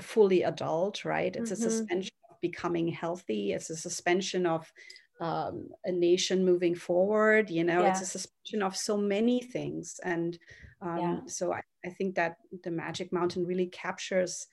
fully 0.00 0.42
adult, 0.42 1.04
right? 1.04 1.34
It's 1.34 1.50
mm-hmm. 1.50 1.66
a 1.66 1.70
suspension 1.70 2.14
of 2.30 2.40
becoming 2.40 2.88
healthy. 2.88 3.52
It's 3.52 3.70
a 3.70 3.76
suspension 3.76 4.46
of 4.46 4.72
um, 5.20 5.68
a 5.84 5.92
nation 5.92 6.44
moving 6.44 6.74
forward. 6.74 7.50
You 7.50 7.64
know, 7.64 7.82
yeah. 7.82 7.90
it's 7.90 8.00
a 8.00 8.06
suspension 8.06 8.62
of 8.62 8.76
so 8.76 8.96
many 8.96 9.40
things. 9.40 10.00
And 10.04 10.38
um, 10.80 10.98
yeah. 10.98 11.18
so 11.26 11.52
I, 11.52 11.60
I, 11.84 11.90
think 11.90 12.16
that 12.16 12.36
the 12.64 12.70
Magic 12.70 13.12
Mountain 13.12 13.46
really 13.46 13.66
captures 13.66 14.46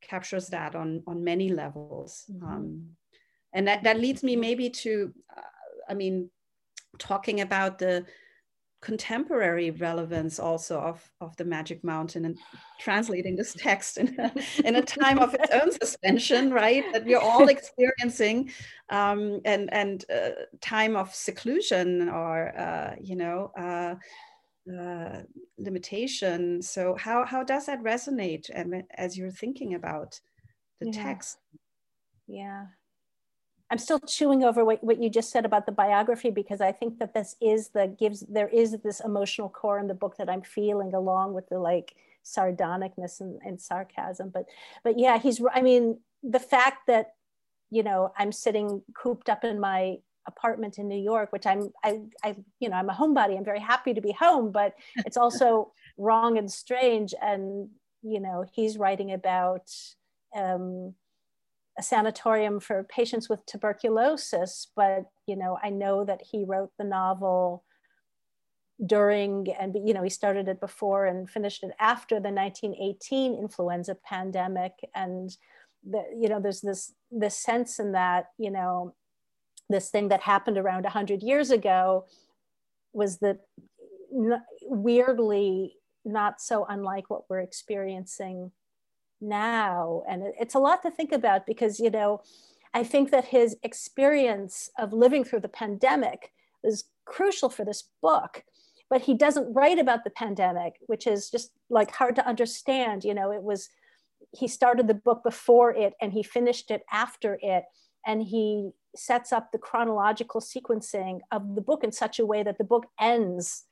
captures 0.00 0.48
that 0.48 0.74
on 0.74 1.02
on 1.06 1.22
many 1.22 1.50
levels. 1.50 2.24
Mm-hmm. 2.30 2.44
Um, 2.44 2.86
and 3.52 3.68
that 3.68 3.84
that 3.84 4.00
leads 4.00 4.22
me 4.22 4.36
maybe 4.36 4.70
to, 4.70 5.12
uh, 5.36 5.42
I 5.88 5.94
mean, 5.94 6.30
talking 6.98 7.40
about 7.40 7.78
the 7.78 8.04
contemporary 8.80 9.70
relevance 9.70 10.38
also 10.38 10.80
of, 10.80 11.10
of 11.20 11.36
the 11.36 11.44
Magic 11.44 11.84
Mountain 11.84 12.24
and 12.24 12.38
translating 12.80 13.36
this 13.36 13.54
text 13.54 13.98
in 13.98 14.18
a, 14.18 14.32
in 14.64 14.76
a 14.76 14.82
time 14.82 15.18
of 15.18 15.34
its 15.34 15.50
own 15.50 15.70
suspension, 15.70 16.52
right? 16.52 16.84
That 16.92 17.04
we're 17.04 17.18
all 17.18 17.48
experiencing, 17.56 18.50
um, 18.88 19.40
and 19.44 19.72
and 19.72 20.04
uh, 20.10 20.30
time 20.60 20.96
of 20.96 21.14
seclusion 21.14 22.08
or 22.08 22.58
uh, 22.58 22.94
you 23.00 23.16
know 23.16 23.52
uh, 23.58 23.94
uh 24.72 25.22
limitation. 25.58 26.62
So 26.62 26.96
how 26.98 27.24
how 27.24 27.44
does 27.44 27.66
that 27.66 27.82
resonate 27.82 28.48
as 28.94 29.16
you're 29.16 29.30
thinking 29.30 29.74
about 29.74 30.18
the 30.80 30.86
yeah. 30.86 31.02
text? 31.02 31.38
Yeah. 32.26 32.66
I'm 33.70 33.78
still 33.78 34.00
chewing 34.00 34.42
over 34.42 34.64
what, 34.64 34.82
what 34.82 35.00
you 35.00 35.08
just 35.08 35.30
said 35.30 35.44
about 35.44 35.64
the 35.64 35.72
biography 35.72 36.30
because 36.30 36.60
I 36.60 36.72
think 36.72 36.98
that 36.98 37.14
this 37.14 37.36
is 37.40 37.68
the 37.68 37.86
gives 37.86 38.20
there 38.20 38.48
is 38.48 38.76
this 38.82 39.00
emotional 39.00 39.48
core 39.48 39.78
in 39.78 39.86
the 39.86 39.94
book 39.94 40.16
that 40.18 40.28
I'm 40.28 40.42
feeling 40.42 40.92
along 40.92 41.34
with 41.34 41.48
the 41.48 41.58
like 41.58 41.94
sardonicness 42.24 43.20
and, 43.20 43.40
and 43.44 43.60
sarcasm. 43.60 44.30
But 44.30 44.46
but 44.82 44.98
yeah, 44.98 45.18
he's 45.18 45.40
I 45.54 45.62
mean 45.62 46.00
the 46.22 46.40
fact 46.40 46.88
that 46.88 47.14
you 47.70 47.82
know 47.82 48.12
I'm 48.18 48.32
sitting 48.32 48.82
cooped 48.94 49.28
up 49.28 49.44
in 49.44 49.60
my 49.60 49.98
apartment 50.26 50.78
in 50.78 50.88
New 50.88 51.00
York, 51.00 51.32
which 51.32 51.46
I'm 51.46 51.70
I, 51.84 52.00
I 52.24 52.36
you 52.58 52.68
know 52.68 52.76
I'm 52.76 52.90
a 52.90 52.94
homebody. 52.94 53.36
I'm 53.36 53.44
very 53.44 53.60
happy 53.60 53.94
to 53.94 54.00
be 54.00 54.12
home, 54.12 54.50
but 54.50 54.74
it's 55.06 55.16
also 55.16 55.72
wrong 55.96 56.38
and 56.38 56.50
strange. 56.50 57.14
And 57.22 57.68
you 58.02 58.18
know 58.18 58.44
he's 58.52 58.78
writing 58.78 59.12
about 59.12 59.70
um, 60.34 60.94
a 61.78 61.82
sanatorium 61.82 62.60
for 62.60 62.84
patients 62.84 63.28
with 63.28 63.44
tuberculosis, 63.46 64.68
but 64.76 65.04
you 65.26 65.36
know, 65.36 65.58
I 65.62 65.70
know 65.70 66.04
that 66.04 66.20
he 66.30 66.44
wrote 66.44 66.70
the 66.78 66.84
novel 66.84 67.64
during 68.86 69.46
and 69.60 69.76
you 69.84 69.92
know 69.92 70.02
he 70.02 70.08
started 70.08 70.48
it 70.48 70.58
before 70.58 71.04
and 71.04 71.28
finished 71.28 71.62
it 71.62 71.72
after 71.78 72.14
the 72.14 72.30
1918 72.30 73.34
influenza 73.34 73.94
pandemic. 74.04 74.72
And 74.94 75.30
the, 75.88 76.02
you 76.18 76.28
know 76.28 76.40
there's 76.40 76.60
this 76.60 76.92
this 77.10 77.36
sense 77.36 77.78
in 77.78 77.92
that 77.92 78.26
you 78.38 78.50
know 78.50 78.94
this 79.68 79.90
thing 79.90 80.08
that 80.08 80.20
happened 80.20 80.58
around 80.58 80.82
100 80.82 81.22
years 81.22 81.50
ago 81.50 82.06
was 82.92 83.18
the 83.18 83.38
weirdly 84.62 85.76
not 86.04 86.40
so 86.40 86.66
unlike 86.68 87.08
what 87.08 87.22
we're 87.28 87.40
experiencing 87.40 88.50
now. 89.20 90.02
And 90.08 90.24
it's 90.38 90.54
a 90.54 90.58
lot 90.58 90.82
to 90.82 90.90
think 90.90 91.12
about 91.12 91.46
because, 91.46 91.80
you 91.80 91.90
know, 91.90 92.22
I 92.72 92.84
think 92.84 93.10
that 93.10 93.26
his 93.26 93.56
experience 93.62 94.70
of 94.78 94.92
living 94.92 95.24
through 95.24 95.40
the 95.40 95.48
pandemic 95.48 96.32
is 96.62 96.84
crucial 97.04 97.48
for 97.48 97.64
this 97.64 97.84
book. 98.02 98.44
But 98.88 99.02
he 99.02 99.14
doesn't 99.14 99.52
write 99.52 99.78
about 99.78 100.04
the 100.04 100.10
pandemic, 100.10 100.74
which 100.86 101.06
is 101.06 101.30
just 101.30 101.52
like 101.68 101.94
hard 101.94 102.16
to 102.16 102.26
understand. 102.26 103.04
You 103.04 103.14
know, 103.14 103.32
it 103.32 103.42
was, 103.42 103.68
he 104.32 104.48
started 104.48 104.88
the 104.88 104.94
book 104.94 105.22
before 105.22 105.74
it 105.74 105.94
and 106.00 106.12
he 106.12 106.22
finished 106.22 106.70
it 106.70 106.82
after 106.92 107.38
it. 107.42 107.64
And 108.06 108.22
he 108.22 108.70
sets 108.96 109.32
up 109.32 109.52
the 109.52 109.58
chronological 109.58 110.40
sequencing 110.40 111.20
of 111.30 111.54
the 111.54 111.60
book 111.60 111.84
in 111.84 111.92
such 111.92 112.18
a 112.18 112.26
way 112.26 112.42
that 112.42 112.58
the 112.58 112.64
book 112.64 112.86
ends 112.98 113.64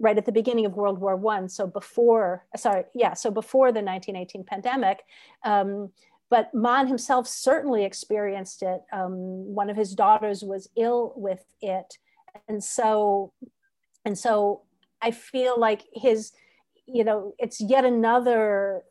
right 0.00 0.16
at 0.16 0.24
the 0.24 0.32
beginning 0.32 0.66
of 0.66 0.74
World 0.74 0.98
War 0.98 1.14
One. 1.14 1.48
So 1.48 1.66
before, 1.66 2.46
sorry, 2.56 2.84
yeah, 2.94 3.14
so 3.14 3.30
before 3.30 3.70
the 3.70 3.82
1918 3.82 4.44
pandemic. 4.44 5.04
Um, 5.44 5.90
but 6.30 6.52
Mann 6.54 6.86
himself 6.86 7.28
certainly 7.28 7.84
experienced 7.84 8.62
it. 8.62 8.80
Um, 8.92 9.54
one 9.54 9.68
of 9.68 9.76
his 9.76 9.94
daughters 9.94 10.42
was 10.42 10.68
ill 10.76 11.12
with 11.16 11.44
it, 11.60 11.98
and 12.48 12.62
so, 12.62 13.32
and 14.04 14.16
so 14.16 14.62
I 15.02 15.10
feel 15.10 15.58
like 15.58 15.82
his, 15.92 16.32
you 16.86 17.04
know, 17.04 17.34
it's 17.38 17.60
yet 17.60 17.84
another 17.84 18.84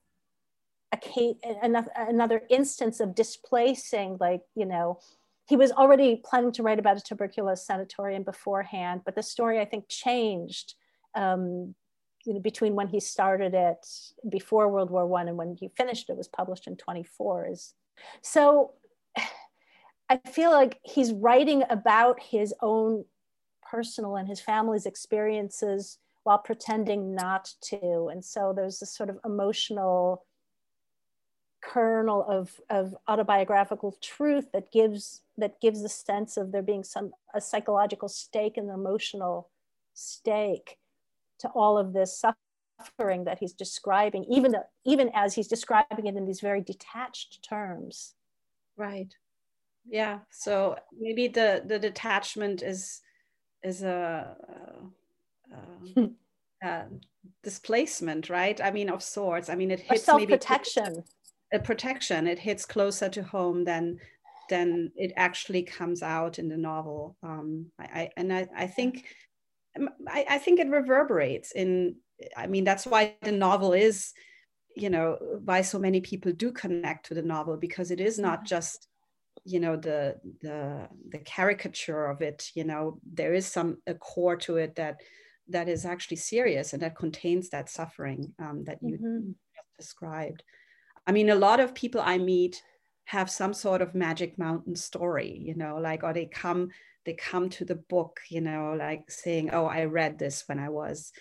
a 0.94 1.36
another, 1.62 1.92
another 1.96 2.42
instance 2.50 3.00
of 3.00 3.14
displacing 3.16 4.18
like 4.20 4.42
you 4.56 4.66
know 4.66 5.00
he 5.46 5.56
was 5.56 5.72
already 5.72 6.22
planning 6.26 6.52
to 6.52 6.64
write 6.64 6.80
about 6.80 6.98
a 6.98 7.02
tuberculosis 7.02 7.66
sanatorium 7.66 8.24
beforehand 8.24 9.02
but 9.06 9.14
the 9.16 9.22
story 9.22 9.60
i 9.60 9.66
think 9.66 9.88
changed 9.88 10.74
um, 11.20 11.76
you 12.26 12.34
know, 12.34 12.40
between 12.40 12.76
when 12.76 12.88
he 12.88 13.00
started 13.00 13.54
it 13.54 13.86
before 14.30 14.70
World 14.70 14.90
War 14.90 15.06
One 15.06 15.28
and 15.28 15.38
when 15.38 15.56
he 15.60 15.70
finished 15.76 16.10
it 16.10 16.18
was 16.18 16.28
published 16.28 16.68
in 16.68 16.78
24 16.78 17.50
is 17.50 17.74
so 18.22 18.74
I 20.10 20.18
feel 20.32 20.50
like 20.50 20.80
he's 20.84 21.14
writing 21.14 21.64
about 21.70 22.20
his 22.20 22.54
own 22.62 23.06
personal 23.70 24.16
and 24.16 24.28
his 24.28 24.42
family's 24.42 24.88
experiences 24.88 26.00
while 26.24 26.40
pretending 26.40 27.14
not 27.14 27.54
to. 27.62 28.10
And 28.12 28.26
so 28.26 28.52
there's 28.56 28.80
this 28.80 28.96
sort 28.96 29.12
of 29.12 29.20
emotional 29.24 30.26
kernel 31.62 32.26
of, 32.28 32.60
of 32.72 32.96
autobiographical 33.08 33.96
truth 34.02 34.52
that 34.54 34.72
gives 34.72 35.22
that 35.38 35.62
gives 35.62 35.84
a 35.84 35.90
sense 35.90 36.38
of 36.38 36.52
there 36.52 36.64
being 36.64 36.84
some 36.84 37.12
a 37.36 37.42
psychological 37.42 38.10
stake 38.10 38.58
and 38.58 38.70
emotional 38.70 39.50
stake 39.94 40.79
to 41.40 41.48
all 41.50 41.78
of 41.78 41.94
this 41.94 42.24
suffering 42.80 43.26
that 43.26 43.40
he's 43.40 43.54
describing, 43.54 44.26
even, 44.26 44.56
even 44.86 45.10
as 45.14 45.34
he's 45.34 45.48
describing 45.48 46.08
it 46.08 46.16
in 46.16 46.26
these 46.26 46.42
very 46.42 46.62
detached 46.62 47.44
terms. 47.48 48.14
Right. 48.78 49.14
Yeah. 49.88 50.20
So 50.32 50.78
maybe 50.98 51.28
the, 51.28 51.64
the 51.66 51.80
detachment 51.80 52.62
is, 52.62 53.02
is 53.64 53.84
a, 53.84 54.36
a, 55.52 56.10
a 56.64 56.86
displacement, 57.44 58.30
right? 58.30 58.60
I 58.62 58.72
mean, 58.72 58.90
of 58.90 59.04
sorts. 59.04 59.50
I 59.50 59.56
mean, 59.56 59.72
it 59.72 59.80
hits 59.80 60.04
self 60.04 60.26
protection. 60.28 61.04
A 61.52 61.60
protection. 61.60 62.28
It 62.28 62.40
hits 62.40 62.66
closer 62.66 63.10
to 63.10 63.24
home 63.24 63.64
than 63.64 64.00
than 64.50 64.92
it 64.96 65.14
actually 65.16 65.62
comes 65.64 66.02
out 66.02 66.40
in 66.40 66.50
the 66.50 66.58
novel. 66.58 67.16
Um, 67.24 67.68
I, 67.80 67.84
I 67.84 68.10
and 68.18 68.34
I, 68.34 68.48
I 68.56 68.68
think 68.68 69.06
I, 70.08 70.26
I 70.30 70.38
think 70.38 70.60
it 70.60 70.68
reverberates 70.68 71.52
in 71.52 71.96
i 72.36 72.48
mean 72.48 72.64
that's 72.64 72.86
why 72.86 73.16
the 73.22 73.32
novel 73.32 73.74
is 73.74 74.14
you 74.76 74.90
know 74.90 75.18
why 75.44 75.62
so 75.62 75.80
many 75.80 76.02
people 76.02 76.32
do 76.32 76.52
connect 76.52 77.08
to 77.08 77.14
the 77.14 77.22
novel 77.22 77.58
because 77.58 77.92
it 77.92 78.00
is 78.00 78.18
not 78.20 78.40
mm-hmm. 78.40 78.48
just 78.48 78.88
you 79.46 79.60
know 79.60 79.76
the 79.76 80.16
the 80.42 80.88
the 81.10 81.20
caricature 81.20 82.06
of 82.06 82.22
it 82.22 82.52
you 82.56 82.64
know 82.64 83.00
there 83.14 83.34
is 83.34 83.46
some 83.46 83.78
a 83.88 83.94
core 83.94 84.36
to 84.36 84.58
it 84.58 84.76
that 84.76 84.98
that 85.48 85.68
is 85.68 85.86
actually 85.86 86.18
serious 86.18 86.74
and 86.74 86.82
that 86.82 86.96
contains 86.96 87.50
that 87.50 87.70
suffering 87.70 88.34
um, 88.40 88.64
that 88.66 88.78
you 88.82 88.98
mm-hmm. 88.98 89.32
described 89.78 90.44
i 91.08 91.12
mean 91.12 91.30
a 91.30 91.36
lot 91.36 91.60
of 91.60 91.74
people 91.74 92.02
i 92.02 92.18
meet 92.18 92.62
have 93.06 93.30
some 93.30 93.54
sort 93.54 93.82
of 93.82 93.96
magic 93.96 94.38
mountain 94.38 94.76
story 94.76 95.42
you 95.42 95.56
know 95.56 95.78
like 95.78 96.04
or 96.04 96.14
they 96.14 96.26
come 96.26 96.70
they 97.06 97.14
come 97.14 97.50
to 97.50 97.66
the 97.66 97.76
book 97.76 98.20
you 98.30 98.42
know 98.42 98.76
like 98.78 99.10
saying 99.10 99.50
oh 99.52 99.66
i 99.66 99.86
read 99.86 100.18
this 100.20 100.44
when 100.48 100.60
i 100.60 100.70
was 100.70 101.12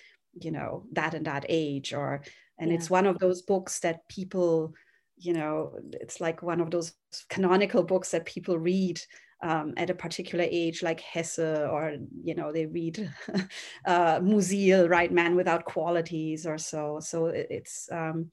you 0.41 0.51
know 0.51 0.85
that 0.93 1.14
and 1.14 1.27
that 1.27 1.45
age 1.49 1.93
or 1.93 2.23
and 2.59 2.71
yeah. 2.71 2.77
it's 2.77 2.91
one 2.91 3.07
of 3.07 3.19
those 3.19 3.43
books 3.43 3.81
that 3.81 4.07
people 4.09 4.73
you 5.17 5.33
know 5.33 5.73
it's 5.93 6.21
like 6.21 6.43
one 6.43 6.61
of 6.61 6.71
those 6.71 6.93
canonical 7.29 7.83
books 7.83 8.11
that 8.11 8.25
people 8.25 8.59
read 8.59 9.01
um, 9.41 9.75
at 9.77 9.91
a 9.91 9.95
particular 9.95 10.45
age 10.51 10.83
like 10.83 11.01
hesse 11.01 11.38
or 11.38 11.97
you 12.25 12.35
know 12.35 12.53
they 12.53 12.67
read 12.67 13.09
uh, 13.87 14.19
musil 14.19 14.88
right 14.88 15.12
man 15.12 15.37
without 15.37 15.64
qualities 15.64 16.45
or 16.45 16.59
so. 16.59 16.99
So 17.01 17.27
it's 17.27 17.88
um, 17.93 18.31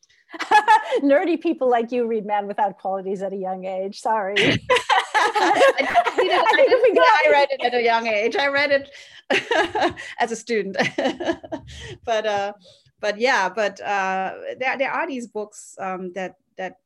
nerdy 1.04 1.40
people 1.40 1.70
like 1.70 1.92
you 1.92 2.08
read 2.08 2.26
man 2.26 2.48
without 2.48 2.80
qualities 2.80 3.22
at 3.22 3.34
a 3.34 3.38
young 3.38 3.66
age. 3.66 4.00
Sorry 4.00 4.36
I, 5.26 7.24
I 7.26 7.32
read 7.32 7.48
it 7.52 7.64
at 7.64 7.74
a 7.74 7.82
young 7.82 8.08
age. 8.08 8.36
I 8.36 8.48
read 8.48 8.72
it 8.72 8.90
as 10.20 10.32
a 10.32 10.36
student, 10.36 10.78
but 12.06 12.26
uh, 12.26 12.54
but 13.00 13.20
yeah, 13.20 13.50
but 13.50 13.82
uh, 13.82 14.34
there 14.60 14.78
there 14.78 14.92
are 14.92 15.08
these 15.08 15.28
books 15.28 15.76
um, 15.80 16.12
that 16.14 16.36
that 16.58 16.78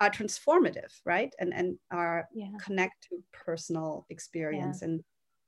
are 0.00 0.10
transformative, 0.10 0.92
right? 1.04 1.34
And 1.38 1.52
and 1.52 1.78
are 1.90 2.28
yeah. 2.34 2.48
connect 2.62 3.08
to 3.10 3.22
personal 3.32 4.06
experience 4.10 4.78
yeah. 4.80 4.88
and. 4.88 5.04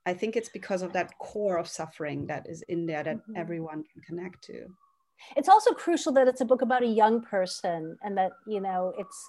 I 0.09 0.15
think 0.15 0.37
it's 0.37 0.49
because 0.49 0.83
of 0.83 0.93
that 0.93 1.19
core 1.19 1.59
of 1.59 1.67
suffering 1.67 2.29
that 2.29 2.49
is 2.49 2.63
in 2.69 2.87
there 2.87 3.03
that 3.03 3.17
mm-hmm. 3.17 3.35
everyone 3.35 3.83
can 3.93 4.03
connect 4.03 4.41
to. 4.45 4.69
It's 5.37 5.49
also 5.49 5.73
crucial 5.73 6.13
that 6.13 6.29
it's 6.29 6.41
a 6.41 6.45
book 6.45 6.63
about 6.63 6.83
a 6.83 6.87
young 6.87 7.23
person 7.23 7.97
and 8.05 8.17
that, 8.17 8.33
you 8.47 8.61
know, 8.61 8.93
it's 8.99 9.29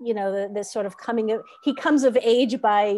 you 0.00 0.14
know 0.14 0.32
the, 0.32 0.52
this 0.52 0.72
sort 0.72 0.86
of 0.86 0.96
coming 0.96 1.30
of 1.30 1.42
he 1.62 1.74
comes 1.74 2.04
of 2.04 2.16
age 2.16 2.60
by 2.60 2.96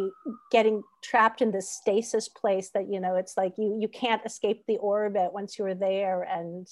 getting 0.50 0.82
trapped 1.02 1.42
in 1.42 1.50
this 1.50 1.70
stasis 1.70 2.28
place 2.28 2.70
that 2.70 2.88
you 2.90 3.00
know 3.00 3.16
it's 3.16 3.36
like 3.36 3.52
you 3.58 3.76
you 3.80 3.88
can't 3.88 4.24
escape 4.24 4.62
the 4.66 4.78
orbit 4.78 5.32
once 5.32 5.58
you're 5.58 5.74
there 5.74 6.22
and 6.22 6.66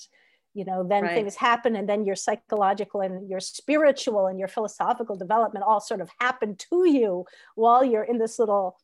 you 0.54 0.64
know 0.64 0.82
then 0.82 1.02
right. 1.02 1.14
things 1.14 1.34
happen 1.34 1.76
and 1.76 1.88
then 1.88 2.04
your 2.04 2.16
psychological 2.16 3.00
and 3.00 3.28
your 3.28 3.40
spiritual 3.40 4.26
and 4.26 4.38
your 4.38 4.48
philosophical 4.48 5.16
development 5.16 5.64
all 5.66 5.80
sort 5.80 6.00
of 6.00 6.10
happen 6.20 6.56
to 6.56 6.88
you 6.88 7.24
while 7.54 7.84
you're 7.84 8.04
in 8.04 8.18
this 8.18 8.38
little 8.38 8.78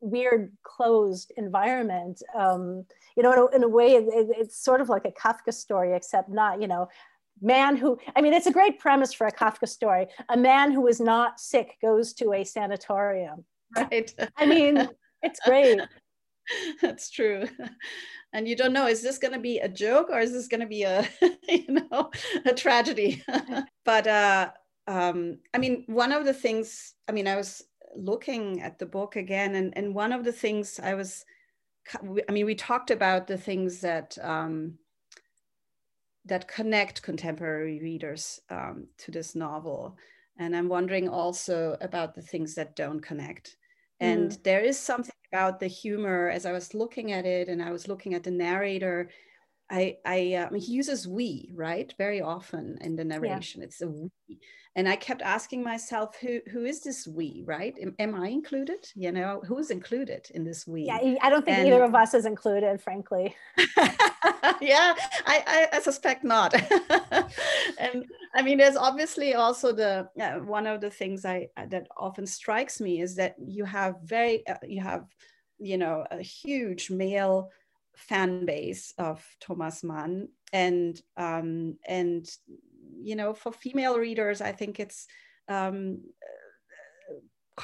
weird 0.00 0.52
closed 0.62 1.32
environment 1.36 2.22
um, 2.34 2.84
you 3.16 3.22
know 3.22 3.32
in 3.32 3.38
a, 3.38 3.56
in 3.56 3.62
a 3.62 3.68
way 3.68 3.94
it, 3.94 4.04
it's 4.08 4.56
sort 4.56 4.80
of 4.80 4.88
like 4.88 5.04
a 5.04 5.12
kafka 5.12 5.52
story 5.52 5.94
except 5.94 6.28
not 6.28 6.60
you 6.60 6.68
know 6.68 6.88
man 7.40 7.76
who 7.76 7.98
i 8.14 8.20
mean 8.20 8.32
it's 8.32 8.46
a 8.46 8.52
great 8.52 8.78
premise 8.78 9.12
for 9.12 9.26
a 9.26 9.32
kafka 9.32 9.68
story. 9.68 10.06
A 10.28 10.36
man 10.36 10.72
who 10.72 10.86
is 10.86 11.00
not 11.00 11.40
sick 11.40 11.76
goes 11.82 12.12
to 12.14 12.32
a 12.32 12.44
sanatorium. 12.44 13.44
Right. 13.76 14.14
I 14.36 14.46
mean 14.46 14.88
it's 15.22 15.40
great. 15.40 15.80
That's 16.82 17.10
true. 17.10 17.46
And 18.32 18.46
you 18.46 18.56
don't 18.56 18.72
know 18.72 18.86
is 18.86 19.02
this 19.02 19.18
going 19.18 19.34
to 19.34 19.40
be 19.40 19.58
a 19.58 19.68
joke 19.68 20.08
or 20.10 20.20
is 20.20 20.32
this 20.32 20.48
going 20.48 20.60
to 20.60 20.66
be 20.66 20.84
a 20.84 21.08
you 21.48 21.66
know 21.68 22.10
a 22.44 22.54
tragedy? 22.54 23.22
But 23.84 24.06
uh 24.06 24.50
um 24.88 25.38
i 25.54 25.58
mean 25.58 25.84
one 25.86 26.12
of 26.12 26.24
the 26.24 26.34
things 26.34 26.94
i 27.08 27.12
mean 27.12 27.26
i 27.26 27.36
was 27.36 27.62
looking 27.96 28.62
at 28.62 28.78
the 28.78 28.86
book 28.86 29.16
again 29.16 29.54
and 29.56 29.76
and 29.76 29.94
one 29.94 30.12
of 30.12 30.24
the 30.24 30.32
things 30.32 30.78
i 30.82 30.94
was 30.94 31.24
i 32.28 32.32
mean 32.32 32.46
we 32.46 32.54
talked 32.54 32.90
about 32.90 33.26
the 33.26 33.38
things 33.38 33.80
that 33.80 34.16
um 34.22 34.78
that 36.26 36.48
connect 36.48 37.02
contemporary 37.02 37.80
readers 37.80 38.40
um, 38.50 38.86
to 38.98 39.10
this 39.10 39.34
novel. 39.34 39.96
And 40.38 40.54
I'm 40.54 40.68
wondering 40.68 41.08
also 41.08 41.76
about 41.80 42.14
the 42.14 42.22
things 42.22 42.54
that 42.56 42.76
don't 42.76 43.00
connect. 43.00 43.56
And 44.00 44.30
mm. 44.30 44.42
there 44.42 44.60
is 44.60 44.78
something 44.78 45.14
about 45.32 45.58
the 45.60 45.66
humor 45.66 46.28
as 46.28 46.44
I 46.44 46.52
was 46.52 46.74
looking 46.74 47.12
at 47.12 47.24
it 47.24 47.48
and 47.48 47.62
I 47.62 47.70
was 47.72 47.88
looking 47.88 48.14
at 48.14 48.22
the 48.22 48.30
narrator. 48.30 49.08
I, 49.70 49.96
I, 50.04 50.34
uh, 50.34 50.54
he 50.54 50.72
uses 50.72 51.08
we, 51.08 51.50
right? 51.54 51.92
Very 51.98 52.20
often 52.20 52.78
in 52.80 52.96
the 52.96 53.04
narration, 53.04 53.60
yeah. 53.60 53.66
it's 53.66 53.82
a 53.82 53.88
we 53.88 54.10
and 54.76 54.86
I 54.86 54.94
kept 54.96 55.22
asking 55.22 55.62
myself, 55.62 56.16
who 56.20 56.40
who 56.52 56.66
is 56.66 56.82
this 56.82 57.06
we, 57.08 57.42
right? 57.46 57.74
Am, 57.80 57.94
am 57.98 58.14
I 58.14 58.28
included? 58.28 58.86
You 58.94 59.10
know, 59.10 59.42
who's 59.46 59.70
included 59.70 60.28
in 60.34 60.44
this 60.44 60.66
we? 60.66 60.82
Yeah, 60.82 61.14
I 61.22 61.30
don't 61.30 61.46
think 61.46 61.56
and, 61.56 61.68
either 61.68 61.82
of 61.82 61.94
us 61.94 62.12
is 62.12 62.26
included, 62.26 62.82
frankly. 62.82 63.34
yeah, 64.60 64.94
I, 65.24 65.42
I, 65.46 65.68
I, 65.72 65.80
suspect 65.80 66.24
not. 66.24 66.52
and 67.78 68.04
I 68.34 68.42
mean, 68.42 68.58
there's 68.58 68.76
obviously 68.76 69.34
also 69.34 69.72
the 69.72 70.10
uh, 70.20 70.40
one 70.40 70.66
of 70.66 70.82
the 70.82 70.90
things 70.90 71.24
I 71.24 71.48
that 71.56 71.88
often 71.96 72.26
strikes 72.26 72.78
me 72.78 73.00
is 73.00 73.16
that 73.16 73.34
you 73.38 73.64
have 73.64 73.94
very 74.04 74.46
uh, 74.46 74.56
you 74.62 74.82
have 74.82 75.06
you 75.58 75.78
know, 75.78 76.04
a 76.10 76.20
huge 76.20 76.90
male 76.90 77.50
fan 77.96 78.44
base 78.46 78.92
of 78.98 79.24
Thomas 79.40 79.82
Mann, 79.82 80.28
and 80.52 81.00
um, 81.16 81.76
and 81.86 82.26
you 82.98 83.16
know, 83.16 83.34
for 83.34 83.52
female 83.52 83.98
readers, 83.98 84.40
I 84.40 84.52
think 84.52 84.80
it's 84.80 85.06
um, 85.48 86.00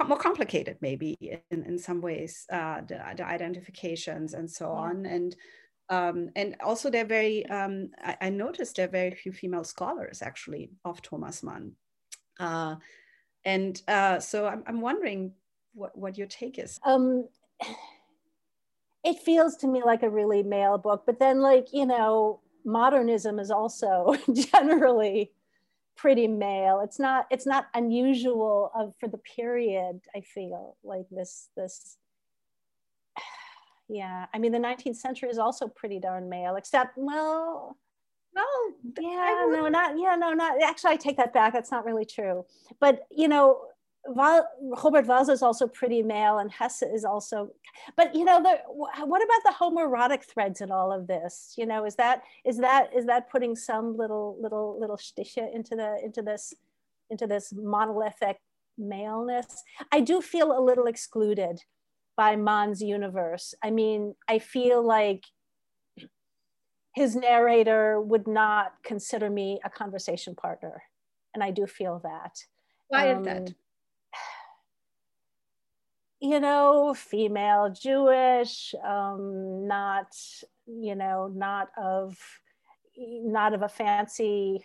more 0.07 0.19
complicated 0.19 0.79
maybe 0.81 1.17
in, 1.51 1.65
in 1.65 1.79
some 1.79 2.01
ways 2.01 2.47
uh, 2.51 2.81
the, 2.81 3.01
the 3.17 3.27
identifications 3.27 4.35
and 4.35 4.51
so 4.51 4.71
on. 4.71 5.07
And 5.07 5.37
um, 5.89 6.31
and 6.37 6.57
also 6.65 6.91
they're 6.91 7.05
very 7.05 7.45
um, 7.47 7.91
I, 8.03 8.17
I, 8.23 8.31
noticed 8.31 8.77
there 8.77 8.87
are 8.87 8.91
very 8.91 9.11
few 9.11 9.33
female 9.33 9.65
scholars 9.65 10.23
actually 10.23 10.71
of 10.85 11.03
thomas 11.03 11.43
mann. 11.43 11.73
Uh, 12.41 12.77
and 13.45 13.83
uh, 13.89 14.19
so 14.21 14.47
I'm, 14.47 14.63
I'm 14.67 14.81
wondering 14.81 15.33
what, 15.75 15.97
what 15.99 16.17
your 16.17 16.29
take 16.29 16.59
is. 16.59 16.79
Um, 16.85 17.29
it 19.05 19.19
feels 19.19 19.57
to 19.57 19.67
me 19.67 19.83
like 19.85 20.03
a 20.03 20.11
really 20.11 20.43
male 20.43 20.79
book 20.79 21.05
but 21.07 21.19
then 21.19 21.41
like 21.41 21.69
you 21.73 21.87
know 21.87 22.41
modernism 22.65 23.39
is 23.39 23.51
also 23.51 24.15
generally 24.33 25.33
pretty 25.97 26.27
male. 26.27 26.81
It's 26.81 26.99
not 26.99 27.27
it's 27.31 27.47
not 27.47 27.67
unusual 27.75 28.71
of 28.75 28.95
for 28.99 29.09
the 29.09 29.19
period. 29.19 30.01
I 30.15 30.21
feel 30.21 30.77
like 30.83 31.07
this 31.11 31.49
this. 31.57 31.97
Yeah, 33.89 34.25
I 34.33 34.39
mean 34.39 34.53
the 34.53 34.59
19th 34.59 34.97
century 34.97 35.29
is 35.29 35.39
also 35.39 35.69
pretty 35.69 35.99
darn 35.99 36.31
male, 36.31 36.57
except 36.57 36.97
well, 36.97 37.77
no, 38.35 38.45
yeah, 38.99 39.45
no, 39.51 39.69
not 39.69 39.99
yeah, 39.99 40.15
no, 40.15 40.33
not 40.33 40.63
actually. 40.63 40.93
I 40.93 40.97
take 40.97 41.19
that 41.19 41.35
back. 41.35 41.53
That's 41.53 41.71
not 41.71 41.85
really 41.85 42.07
true. 42.07 42.47
But 42.81 43.01
you 43.11 43.29
know, 43.29 43.67
Robert 44.07 45.07
Walser 45.07 45.33
is 45.33 45.43
also 45.43 45.69
pretty 45.69 46.03
male, 46.03 46.39
and 46.39 46.51
Hesse 46.51 46.83
is 46.83 47.05
also. 47.05 47.51
But 47.97 48.15
you 48.15 48.25
know, 48.25 48.43
the, 48.43 48.59
what 48.69 49.23
about 49.23 49.43
the 49.45 49.55
homoerotic 49.59 50.25
threads 50.25 50.61
in 50.61 50.73
all 50.73 50.93
of 50.93 51.07
this? 51.07 51.55
You 51.57 51.67
know, 51.67 51.85
is 51.85 51.95
that 51.97 52.23
is 52.45 52.59
that 52.59 52.91
is 52.97 53.07
that 53.07 53.31
putting 53.31 53.55
some 53.55 53.97
little 53.97 54.37
little 54.41 54.79
little 54.81 54.97
stiche 54.97 55.37
into 55.55 55.77
the 55.77 56.01
into 56.03 56.21
this 56.21 56.53
into 57.11 57.27
this 57.27 57.53
monolithic 57.55 58.39
maleness? 58.77 59.63
I 59.93 60.01
do 60.01 60.21
feel 60.21 60.57
a 60.57 60.61
little 60.61 60.87
excluded 60.87 61.61
by 62.17 62.35
Mann's 62.35 62.83
universe. 62.83 63.55
I 63.63 63.71
mean, 63.71 64.15
I 64.29 64.41
feel 64.41 64.85
like 64.85 65.25
his 66.95 67.15
narrator 67.15 68.01
would 68.01 68.27
not 68.27 68.73
consider 68.85 69.31
me 69.31 69.61
a 69.65 69.71
conversation 69.71 70.35
partner, 70.35 70.83
and 71.35 71.45
I 71.45 71.53
do 71.53 71.69
feel 71.69 72.01
that. 72.03 72.37
Why 72.89 73.13
um, 73.13 73.21
is 73.21 73.25
that? 73.27 73.55
You 76.23 76.39
know, 76.39 76.95
female, 76.95 77.69
Jewish, 77.69 78.77
um, 78.85 79.67
not, 79.67 80.15
you 80.67 80.95
know, 80.95 81.27
not 81.35 81.71
of, 81.77 82.17
not 82.97 83.55
of 83.55 83.63
a 83.63 83.69
fancy 83.69 84.65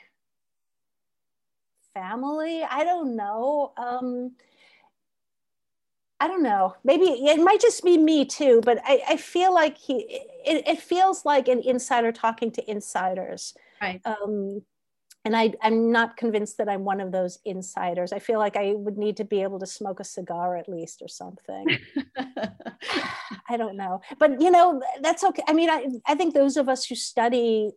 family. 1.95 2.61
I 2.63 2.83
don't 2.83 3.15
know. 3.15 3.73
Um, 3.75 4.35
I 6.19 6.27
don't 6.27 6.43
know. 6.43 6.75
Maybe 6.83 7.05
it 7.05 7.39
might 7.39 7.59
just 7.59 7.83
be 7.83 7.97
me 7.97 8.23
too, 8.25 8.61
but 8.63 8.79
I, 8.83 9.01
I 9.09 9.17
feel 9.17 9.51
like 9.51 9.77
he. 9.79 9.95
It, 10.45 10.67
it, 10.67 10.79
feels 10.79 11.25
like 11.25 11.47
an 11.47 11.61
insider 11.61 12.11
talking 12.11 12.51
to 12.51 12.69
insiders. 12.69 13.53
Right. 13.81 14.01
Um, 14.05 14.61
and 15.27 15.35
I, 15.35 15.51
I'm 15.61 15.91
not 15.91 16.15
convinced 16.15 16.57
that 16.57 16.69
I'm 16.69 16.85
one 16.85 17.01
of 17.01 17.11
those 17.11 17.39
insiders. 17.43 18.13
I 18.13 18.19
feel 18.19 18.39
like 18.39 18.55
I 18.55 18.71
would 18.75 18.97
need 18.97 19.17
to 19.17 19.25
be 19.25 19.41
able 19.41 19.59
to 19.59 19.67
smoke 19.67 19.99
a 19.99 20.05
cigar 20.05 20.55
at 20.55 20.69
least 20.69 21.01
or 21.01 21.09
something. 21.09 21.65
I 23.49 23.57
don't 23.57 23.75
know. 23.75 23.99
But, 24.19 24.39
you 24.39 24.49
know, 24.49 24.81
that's 25.01 25.25
okay. 25.25 25.43
I 25.45 25.51
mean, 25.51 25.69
I, 25.69 25.87
I 26.05 26.15
think 26.15 26.33
those 26.33 26.55
of 26.55 26.69
us 26.69 26.85
who 26.85 26.95
study 26.95 27.71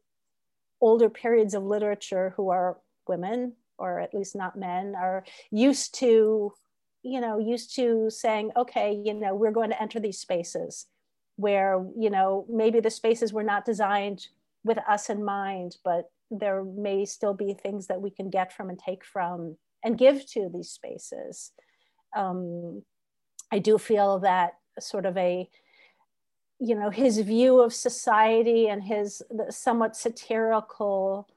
older 0.80 1.10
periods 1.10 1.52
of 1.54 1.64
literature 1.64 2.34
who 2.36 2.50
are 2.50 2.78
women, 3.08 3.54
or 3.78 3.98
at 3.98 4.14
least 4.14 4.36
not 4.36 4.56
men, 4.56 4.94
are 4.96 5.24
used 5.50 5.92
to, 5.98 6.52
you 7.02 7.20
know, 7.20 7.40
used 7.40 7.74
to 7.74 8.10
saying, 8.10 8.52
okay, 8.56 9.02
you 9.04 9.12
know, 9.12 9.34
we're 9.34 9.50
going 9.50 9.70
to 9.70 9.82
enter 9.82 9.98
these 9.98 10.20
spaces 10.20 10.86
where, 11.34 11.84
you 11.98 12.10
know, 12.10 12.46
maybe 12.48 12.78
the 12.78 12.90
spaces 12.90 13.32
were 13.32 13.42
not 13.42 13.64
designed 13.64 14.28
with 14.62 14.78
us 14.88 15.10
in 15.10 15.24
mind, 15.24 15.78
but 15.82 16.10
there 16.31 16.64
may 16.64 17.05
still 17.05 17.35
be 17.35 17.55
things 17.55 17.87
that 17.88 18.01
we 18.01 18.11
can 18.11 18.31
get 18.31 18.53
from 18.53 18.71
and 18.71 18.79
take 18.79 19.05
from 19.05 19.57
and 19.83 19.99
give 19.99 20.27
to 20.31 20.49
these 20.53 20.71
spaces. 20.71 21.53
Um, 22.16 22.83
I 23.51 23.59
do 23.59 23.79
feel 23.79 24.21
that 24.21 24.55
sort 24.79 25.07
of 25.07 25.16
a, 25.16 25.49
you 26.59 26.75
know, 26.75 26.90
his 26.90 27.19
view 27.19 27.61
of 27.61 27.75
society 27.75 28.69
and 28.69 28.83
his 28.83 29.23
somewhat 29.49 29.97
satirical 29.97 31.29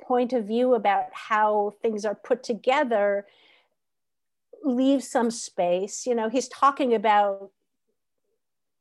point 0.00 0.32
of 0.32 0.46
view 0.46 0.74
about 0.74 1.06
how 1.12 1.74
things 1.82 2.04
are 2.04 2.14
put 2.14 2.42
together 2.42 3.26
leaves 4.64 5.08
some 5.08 5.30
space. 5.30 6.06
You 6.06 6.14
know, 6.14 6.28
he's 6.28 6.48
talking 6.48 6.94
about 6.94 7.50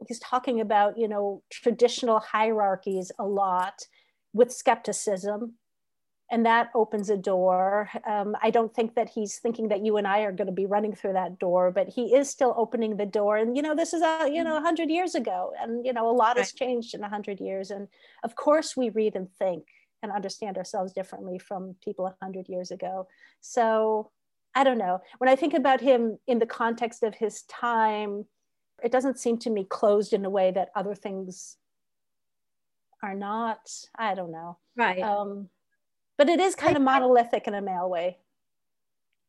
he's 0.07 0.19
talking 0.19 0.61
about 0.61 0.97
you 0.97 1.07
know 1.07 1.41
traditional 1.49 2.19
hierarchies 2.19 3.11
a 3.17 3.25
lot 3.25 3.87
with 4.37 4.53
skepticism 4.53 5.55
and 6.29 6.45
that 6.45 6.69
opens 6.75 7.09
a 7.09 7.17
door. 7.17 7.89
Um, 8.05 8.35
I 8.41 8.49
don't 8.49 8.73
think 8.73 8.95
that 8.95 9.09
he's 9.09 9.37
thinking 9.37 9.69
that 9.69 9.85
you 9.85 9.97
and 9.97 10.05
I 10.05 10.21
are 10.21 10.31
going 10.31 10.47
to 10.47 10.53
be 10.53 10.65
running 10.65 10.93
through 10.93 11.13
that 11.13 11.39
door, 11.39 11.71
but 11.71 11.87
he 11.87 12.13
is 12.13 12.29
still 12.29 12.53
opening 12.57 12.97
the 12.97 13.05
door. 13.05 13.37
And 13.37 13.55
you 13.55 13.61
know, 13.61 13.75
this 13.75 13.93
is 13.93 14.01
a 14.01 14.29
you 14.31 14.43
know 14.43 14.57
a 14.57 14.61
hundred 14.61 14.89
years 14.89 15.15
ago, 15.15 15.53
and 15.59 15.85
you 15.85 15.93
know 15.93 16.09
a 16.09 16.11
lot 16.11 16.37
has 16.37 16.51
changed 16.51 16.93
in 16.93 17.03
a 17.03 17.09
hundred 17.09 17.39
years. 17.39 17.71
And 17.71 17.87
of 18.23 18.35
course, 18.35 18.75
we 18.75 18.89
read 18.89 19.15
and 19.15 19.31
think 19.39 19.63
and 20.03 20.11
understand 20.11 20.57
ourselves 20.57 20.91
differently 20.91 21.39
from 21.39 21.75
people 21.83 22.05
a 22.05 22.15
hundred 22.21 22.49
years 22.49 22.71
ago. 22.71 23.07
So 23.39 24.11
I 24.53 24.63
don't 24.63 24.77
know. 24.77 24.99
When 25.19 25.29
I 25.29 25.35
think 25.35 25.53
about 25.53 25.79
him 25.79 26.17
in 26.27 26.39
the 26.39 26.45
context 26.45 27.03
of 27.03 27.15
his 27.15 27.43
time, 27.43 28.25
it 28.83 28.91
doesn't 28.91 29.19
seem 29.19 29.37
to 29.39 29.49
me 29.49 29.63
closed 29.63 30.11
in 30.11 30.25
a 30.25 30.29
way 30.29 30.51
that 30.51 30.71
other 30.75 30.93
things 30.93 31.57
are 33.03 33.15
not 33.15 33.59
i 33.97 34.15
don't 34.15 34.31
know. 34.31 34.57
Right. 34.75 35.01
Um, 35.01 35.49
but 36.17 36.29
it 36.29 36.39
is 36.39 36.55
kind 36.55 36.75
of 36.75 36.81
monolithic 36.81 37.47
in 37.47 37.53
a 37.53 37.61
male 37.61 37.89
way. 37.89 38.17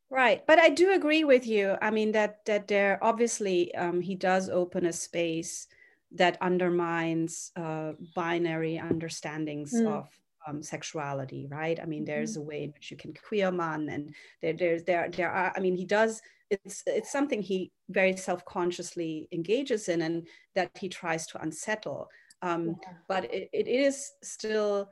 Right. 0.09 0.45
But 0.45 0.59
i 0.59 0.69
do 0.69 0.91
agree 0.91 1.23
with 1.23 1.45
you. 1.47 1.75
I 1.81 1.91
mean 1.91 2.11
that 2.13 2.45
that 2.45 2.67
there 2.67 2.99
obviously 3.01 3.73
um, 3.75 4.01
he 4.01 4.15
does 4.15 4.49
open 4.49 4.85
a 4.85 4.93
space 4.93 5.67
that 6.11 6.37
undermines 6.41 7.51
uh, 7.55 7.91
binary 8.15 8.79
understandings 8.79 9.73
mm. 9.73 9.85
of 9.87 10.07
um, 10.47 10.63
sexuality 10.63 11.47
right? 11.49 11.79
I 11.79 11.85
mean 11.85 12.05
there's 12.05 12.33
mm-hmm. 12.33 12.41
a 12.41 12.45
way 12.45 12.63
in 12.63 12.71
which 12.71 12.89
you 12.91 12.97
can 12.97 13.13
queer 13.13 13.51
man 13.51 13.89
and 13.89 14.15
there 14.41 14.53
there's 14.53 14.83
there 14.83 15.09
there 15.09 15.31
are 15.31 15.53
i 15.55 15.59
mean 15.59 15.75
he 15.75 15.85
does 15.85 16.21
it's 16.49 16.83
it's 16.87 17.11
something 17.11 17.41
he 17.41 17.71
very 17.89 18.15
self-consciously 18.15 19.27
engages 19.31 19.89
in 19.89 20.01
and 20.01 20.27
that 20.55 20.71
he 20.79 20.89
tries 20.89 21.27
to 21.27 21.41
unsettle 21.41 22.09
um, 22.41 22.75
yeah. 22.81 22.93
But 23.07 23.33
it, 23.33 23.49
it 23.53 23.67
is 23.67 24.11
still 24.23 24.89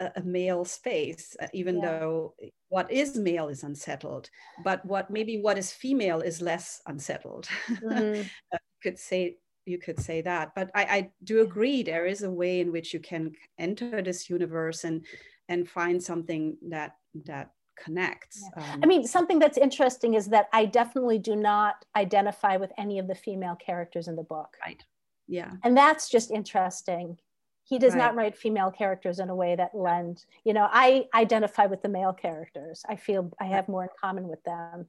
a, 0.00 0.10
a 0.16 0.22
male 0.22 0.64
space, 0.64 1.36
uh, 1.40 1.46
even 1.52 1.76
yeah. 1.76 1.98
though 1.98 2.34
what 2.68 2.90
is 2.90 3.16
male 3.16 3.48
is 3.48 3.62
unsettled. 3.62 4.28
But 4.64 4.84
what 4.84 5.10
maybe 5.10 5.40
what 5.40 5.58
is 5.58 5.72
female 5.72 6.20
is 6.20 6.42
less 6.42 6.80
unsettled. 6.86 7.48
Mm-hmm. 7.68 8.22
Uh, 8.52 8.58
could 8.82 8.98
say 8.98 9.36
you 9.64 9.78
could 9.78 10.00
say 10.00 10.22
that. 10.22 10.50
But 10.56 10.70
I, 10.74 10.82
I 10.82 11.10
do 11.22 11.42
agree 11.42 11.84
there 11.84 12.04
is 12.04 12.24
a 12.24 12.30
way 12.30 12.58
in 12.58 12.72
which 12.72 12.92
you 12.92 12.98
can 12.98 13.32
enter 13.58 14.02
this 14.02 14.28
universe 14.28 14.84
and 14.84 15.04
and 15.48 15.68
find 15.68 16.02
something 16.02 16.56
that 16.68 16.96
that 17.26 17.50
connects. 17.78 18.42
Yeah. 18.56 18.72
Um, 18.72 18.80
I 18.82 18.86
mean, 18.86 19.06
something 19.06 19.38
that's 19.38 19.56
interesting 19.56 20.14
is 20.14 20.26
that 20.28 20.46
I 20.52 20.66
definitely 20.66 21.18
do 21.18 21.36
not 21.36 21.84
identify 21.96 22.56
with 22.56 22.72
any 22.76 22.98
of 22.98 23.06
the 23.06 23.14
female 23.14 23.56
characters 23.56 24.08
in 24.08 24.16
the 24.16 24.24
book. 24.24 24.56
Right 24.66 24.82
yeah. 25.32 25.52
And 25.64 25.74
that's 25.74 26.10
just 26.10 26.30
interesting. 26.30 27.16
He 27.64 27.78
does 27.78 27.94
right. 27.94 28.00
not 28.00 28.14
write 28.14 28.36
female 28.36 28.70
characters 28.70 29.18
in 29.18 29.30
a 29.30 29.34
way 29.34 29.56
that 29.56 29.74
lend 29.74 30.26
you 30.44 30.52
know 30.52 30.68
i 30.70 31.06
identify 31.14 31.64
with 31.64 31.80
the 31.80 31.88
male 31.88 32.12
characters. 32.12 32.82
I 32.86 32.96
feel 32.96 33.32
i 33.40 33.46
have 33.46 33.66
more 33.66 33.84
in 33.84 33.88
common 33.98 34.28
with 34.28 34.42
them. 34.44 34.86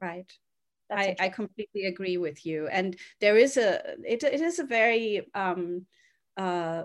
Right. 0.00 0.32
I, 0.90 1.14
I 1.20 1.28
completely 1.28 1.84
agree 1.84 2.16
with 2.16 2.46
you. 2.46 2.66
And 2.68 2.96
there 3.20 3.36
is 3.36 3.58
a 3.58 3.96
it, 4.06 4.22
it 4.22 4.40
is 4.40 4.58
a 4.58 4.64
very 4.64 5.28
um 5.34 5.84
uh 6.38 6.84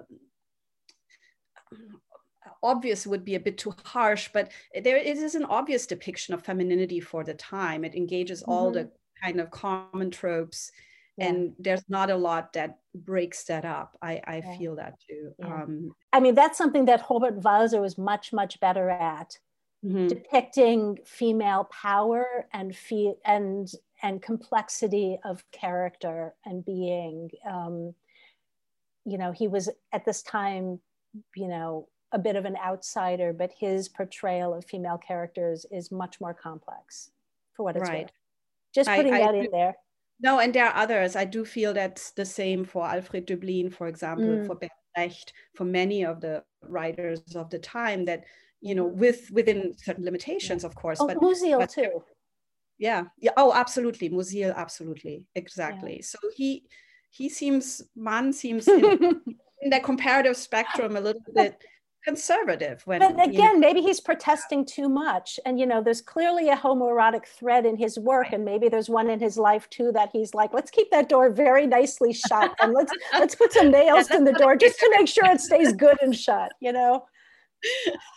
obvious 2.61 3.07
would 3.07 3.23
be 3.23 3.35
a 3.35 3.39
bit 3.39 3.57
too 3.57 3.73
harsh 3.83 4.29
but 4.33 4.51
there 4.83 4.97
it 4.97 5.17
is 5.17 5.35
an 5.35 5.45
obvious 5.45 5.85
depiction 5.85 6.33
of 6.33 6.43
femininity 6.43 6.99
for 6.99 7.23
the 7.23 7.33
time. 7.33 7.85
It 7.85 7.95
engages 7.95 8.41
mm-hmm. 8.41 8.51
all 8.51 8.71
the 8.71 8.91
kind 9.23 9.39
of 9.39 9.51
common 9.51 10.11
tropes 10.11 10.69
yeah. 11.17 11.27
and 11.27 11.53
there's 11.59 11.83
not 11.89 12.09
a 12.09 12.15
lot 12.15 12.53
that 12.53 12.77
breaks 12.95 13.43
that 13.45 13.65
up 13.65 13.97
i 14.01 14.21
i 14.25 14.37
yeah. 14.37 14.57
feel 14.57 14.75
that 14.75 14.93
too 15.07 15.33
yeah. 15.39 15.45
um, 15.45 15.91
i 16.11 16.19
mean 16.19 16.35
that's 16.35 16.57
something 16.57 16.85
that 16.85 17.05
Robert 17.09 17.39
Walser 17.41 17.81
was 17.81 17.97
much 17.97 18.33
much 18.33 18.59
better 18.59 18.89
at 18.89 19.37
mm-hmm. 19.85 20.07
depicting 20.07 20.99
female 21.05 21.65
power 21.65 22.47
and 22.53 22.75
feel 22.75 23.17
and 23.25 23.71
and 24.01 24.21
complexity 24.21 25.17
of 25.23 25.43
character 25.51 26.35
and 26.45 26.63
being. 26.63 27.29
Um, 27.49 27.95
you 29.05 29.17
know, 29.17 29.31
he 29.31 29.47
was 29.47 29.69
at 29.91 30.05
this 30.05 30.21
time, 30.21 30.79
you 31.35 31.47
know, 31.47 31.87
a 32.11 32.19
bit 32.19 32.35
of 32.35 32.45
an 32.45 32.57
outsider, 32.57 33.33
but 33.33 33.51
his 33.57 33.89
portrayal 33.89 34.53
of 34.53 34.65
female 34.65 34.97
characters 34.97 35.65
is 35.71 35.91
much 35.91 36.21
more 36.21 36.33
complex 36.33 37.11
for 37.53 37.63
what 37.63 37.75
it's 37.75 37.89
right. 37.89 38.03
worth. 38.03 38.11
Just 38.75 38.89
putting 38.89 39.13
I, 39.13 39.17
I 39.17 39.19
that 39.21 39.35
in 39.35 39.47
there. 39.51 39.75
No, 40.23 40.39
and 40.39 40.53
there 40.55 40.65
are 40.65 40.75
others. 40.75 41.17
I 41.17 41.25
do 41.25 41.43
feel 41.43 41.73
that's 41.73 42.11
the 42.11 42.25
same 42.25 42.63
for 42.63 42.87
Alfred 42.87 43.27
Döblin, 43.27 43.71
for 43.73 43.87
example, 43.87 44.25
mm. 44.25 44.47
for 44.47 44.57
Brecht, 44.95 45.33
for 45.53 45.65
many 45.65 46.05
of 46.05 46.21
the 46.21 46.43
writers 46.61 47.21
of 47.35 47.49
the 47.49 47.59
time 47.59 48.05
that, 48.05 48.23
you 48.61 48.73
know, 48.73 48.85
with 48.85 49.29
within 49.31 49.73
certain 49.77 50.05
limitations, 50.05 50.63
of 50.63 50.75
course. 50.75 50.99
Oh, 51.01 51.07
but 51.07 51.17
Musil 51.17 51.59
but, 51.59 51.69
too. 51.69 52.03
Yeah. 52.77 53.03
Yeah. 53.19 53.31
Oh, 53.35 53.51
absolutely. 53.53 54.09
Musil, 54.09 54.55
absolutely. 54.55 55.27
Exactly. 55.35 55.97
Yeah. 55.97 56.05
So 56.05 56.17
he 56.37 56.63
he 57.09 57.27
seems 57.27 57.81
Mann 57.93 58.31
seems 58.31 58.65
in, 58.69 59.21
in 59.61 59.69
the 59.69 59.81
comparative 59.81 60.37
spectrum 60.37 60.95
a 60.95 61.01
little 61.01 61.21
bit 61.35 61.61
conservative 62.03 62.81
when 62.85 62.99
but 62.99 63.13
again 63.13 63.33
you 63.33 63.53
know, 63.53 63.59
maybe 63.59 63.81
he's 63.81 63.99
protesting 63.99 64.65
too 64.65 64.89
much 64.89 65.39
and 65.45 65.59
you 65.59 65.65
know 65.65 65.81
there's 65.81 66.01
clearly 66.01 66.49
a 66.49 66.55
homoerotic 66.55 67.25
thread 67.25 67.65
in 67.65 67.77
his 67.77 67.97
work 67.97 68.27
and 68.31 68.43
maybe 68.43 68.67
there's 68.67 68.89
one 68.89 69.09
in 69.09 69.19
his 69.19 69.37
life 69.37 69.69
too 69.69 69.91
that 69.93 70.09
he's 70.11 70.33
like 70.33 70.53
let's 70.53 70.69
keep 70.69 70.91
that 70.91 71.07
door 71.07 71.29
very 71.29 71.65
nicely 71.65 72.11
shut 72.11 72.53
and 72.61 72.73
let's 72.73 72.93
let's 73.13 73.35
put 73.35 73.53
some 73.53 73.71
nails 73.71 74.11
in 74.11 74.23
the 74.23 74.33
door 74.33 74.55
just 74.55 74.79
to 74.79 74.89
make 74.97 75.07
sure 75.07 75.25
it 75.25 75.39
stays 75.39 75.73
good 75.73 75.97
and 76.01 76.15
shut 76.15 76.51
you 76.59 76.71
know? 76.71 77.05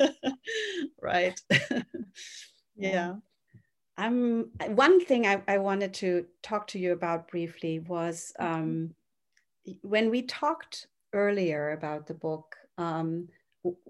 Right. 1.01 1.41
Yeah. 2.79 3.15
Um 3.97 4.51
one 4.67 5.03
thing 5.03 5.27
I, 5.27 5.41
I 5.49 5.57
wanted 5.57 5.95
to 5.95 6.27
talk 6.43 6.67
to 6.69 6.79
you 6.79 6.93
about 6.93 7.29
briefly 7.29 7.79
was 7.79 8.35
um 8.39 8.95
when 9.81 10.11
we 10.11 10.21
talked 10.23 10.89
earlier 11.15 11.71
about 11.71 12.07
the 12.07 12.15
book 12.15 12.57
um, 12.79 13.29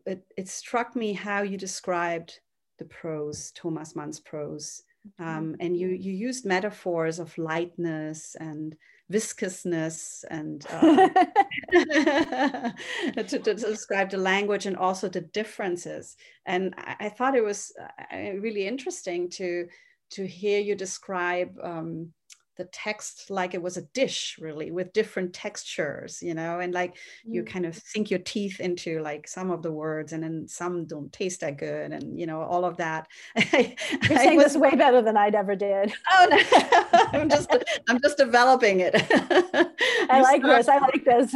it, 0.04 0.24
it 0.36 0.48
struck 0.48 0.94
me 0.94 1.12
how 1.12 1.42
you 1.42 1.56
described 1.56 2.40
the 2.78 2.84
prose, 2.84 3.52
Thomas 3.52 3.96
Mann's 3.96 4.20
prose. 4.20 4.82
Mm-hmm. 5.20 5.38
Um, 5.38 5.56
and 5.60 5.76
you, 5.76 5.88
you 5.88 6.12
used 6.12 6.44
metaphors 6.44 7.18
of 7.18 7.36
lightness 7.38 8.36
and 8.38 8.76
viscousness 9.10 10.24
and 10.30 10.66
uh, 10.70 11.08
to, 13.22 13.38
to, 13.38 13.54
describe 13.54 14.10
the 14.10 14.18
language 14.18 14.66
and 14.66 14.76
also 14.76 15.08
the 15.08 15.20
differences. 15.20 16.16
And 16.44 16.74
I, 16.76 16.96
I 17.00 17.08
thought 17.08 17.36
it 17.36 17.44
was 17.44 17.72
uh, 17.80 18.16
really 18.40 18.66
interesting 18.66 19.30
to 19.30 19.68
to 20.08 20.24
hear 20.24 20.60
you 20.60 20.76
describe 20.76 21.58
um, 21.62 22.12
the 22.57 22.64
text 22.66 23.31
like 23.31 23.55
it 23.55 23.62
was 23.62 23.77
a 23.77 23.83
dish 23.83 24.38
really 24.40 24.71
with 24.71 24.92
different 24.92 25.33
textures 25.33 26.23
you 26.23 26.35
know 26.35 26.61
and 26.61 26.73
like 26.73 26.95
mm. 26.95 27.35
you 27.35 27.42
kind 27.45 27.66
of 27.66 27.77
sink 27.77 28.11
your 28.11 28.21
teeth 28.21 28.61
into 28.61 29.01
like 29.01 29.29
some 29.29 29.51
of 29.51 29.62
the 29.62 29.71
words 29.71 30.12
and 30.12 30.23
then 30.23 30.47
some 30.49 30.87
don't 30.87 31.12
taste 31.12 31.40
that 31.40 31.59
good 31.59 31.92
and 31.92 32.19
you 32.19 32.27
know 32.27 32.40
all 32.40 32.64
of 32.64 32.77
that. 32.77 33.07
You're 33.53 34.19
saying 34.19 34.37
was, 34.37 34.53
this 34.53 34.57
way 34.57 34.71
better 34.71 35.03
than 35.03 35.16
i'd 35.16 35.35
ever 35.35 35.55
did. 35.55 35.92
Oh 36.12 36.27
no. 36.31 36.38
I'm 37.21 37.29
just 37.29 37.51
i'm 37.88 38.01
just 38.01 38.16
developing 38.16 38.81
it. 38.81 38.95
I 40.11 40.21
like 40.21 40.42
this 40.42 40.69
i 40.69 40.79
like 40.79 41.05
this. 41.05 41.35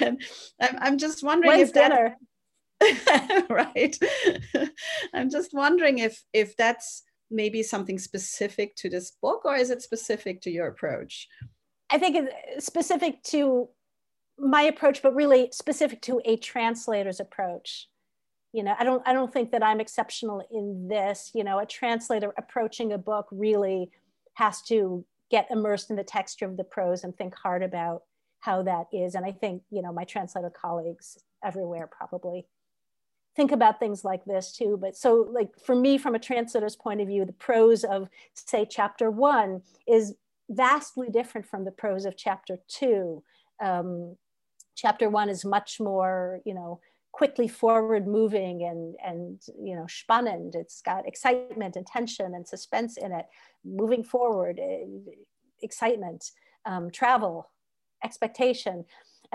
And 0.00 0.22
I'm, 0.60 0.78
I'm 0.80 0.98
just 0.98 1.22
wondering 1.22 1.58
When's 1.58 1.68
if 1.70 1.74
dinner 1.74 2.16
that, 2.80 3.46
right. 3.48 3.96
I'm 5.14 5.30
just 5.30 5.52
wondering 5.52 5.98
if 5.98 6.22
if 6.32 6.56
that's 6.56 7.02
maybe 7.34 7.62
something 7.62 7.98
specific 7.98 8.76
to 8.76 8.88
this 8.88 9.10
book 9.22 9.44
or 9.44 9.56
is 9.56 9.70
it 9.70 9.82
specific 9.82 10.40
to 10.42 10.50
your 10.50 10.68
approach? 10.68 11.28
I 11.90 11.98
think 11.98 12.16
it's 12.16 12.66
specific 12.66 13.22
to 13.24 13.68
my 14.38 14.62
approach, 14.62 15.02
but 15.02 15.14
really 15.14 15.50
specific 15.52 16.00
to 16.02 16.20
a 16.24 16.36
translator's 16.36 17.20
approach. 17.20 17.88
You 18.52 18.62
know, 18.62 18.74
I 18.78 18.84
don't 18.84 19.02
I 19.06 19.12
don't 19.12 19.32
think 19.32 19.50
that 19.50 19.62
I'm 19.62 19.80
exceptional 19.80 20.46
in 20.50 20.88
this. 20.88 21.30
You 21.34 21.44
know, 21.44 21.58
a 21.58 21.66
translator 21.66 22.32
approaching 22.38 22.92
a 22.92 22.98
book 22.98 23.26
really 23.30 23.90
has 24.34 24.62
to 24.62 25.04
get 25.30 25.48
immersed 25.50 25.90
in 25.90 25.96
the 25.96 26.04
texture 26.04 26.46
of 26.46 26.56
the 26.56 26.64
prose 26.64 27.04
and 27.04 27.16
think 27.16 27.34
hard 27.34 27.62
about 27.62 28.02
how 28.40 28.62
that 28.62 28.86
is. 28.92 29.14
And 29.14 29.24
I 29.24 29.32
think, 29.32 29.62
you 29.70 29.82
know, 29.82 29.92
my 29.92 30.04
translator 30.04 30.50
colleagues 30.50 31.18
everywhere 31.44 31.88
probably 31.90 32.46
think 33.36 33.52
about 33.52 33.80
things 33.80 34.04
like 34.04 34.24
this 34.24 34.52
too. 34.52 34.78
But 34.80 34.96
so 34.96 35.26
like 35.30 35.50
for 35.64 35.74
me, 35.74 35.98
from 35.98 36.14
a 36.14 36.18
translator's 36.18 36.76
point 36.76 37.00
of 37.00 37.08
view, 37.08 37.24
the 37.24 37.32
prose 37.32 37.84
of 37.84 38.08
say 38.34 38.66
chapter 38.68 39.10
one 39.10 39.62
is 39.88 40.14
vastly 40.48 41.08
different 41.10 41.46
from 41.46 41.64
the 41.64 41.70
prose 41.70 42.04
of 42.04 42.16
chapter 42.16 42.58
two. 42.68 43.22
Um, 43.62 44.16
chapter 44.76 45.08
one 45.08 45.28
is 45.28 45.44
much 45.44 45.80
more, 45.80 46.40
you 46.44 46.54
know, 46.54 46.80
quickly 47.14 47.46
forward 47.46 48.08
moving 48.08 48.64
and 48.64 48.96
and 49.04 49.40
you 49.62 49.76
know 49.76 49.84
spannend 49.84 50.56
it's 50.56 50.82
got 50.82 51.06
excitement 51.06 51.76
and 51.76 51.86
tension 51.86 52.34
and 52.34 52.44
suspense 52.44 52.96
in 52.96 53.12
it 53.12 53.26
moving 53.64 54.02
forward 54.02 54.58
eh, 54.60 54.84
excitement 55.62 56.32
um, 56.66 56.90
travel 56.90 57.48
expectation 58.02 58.84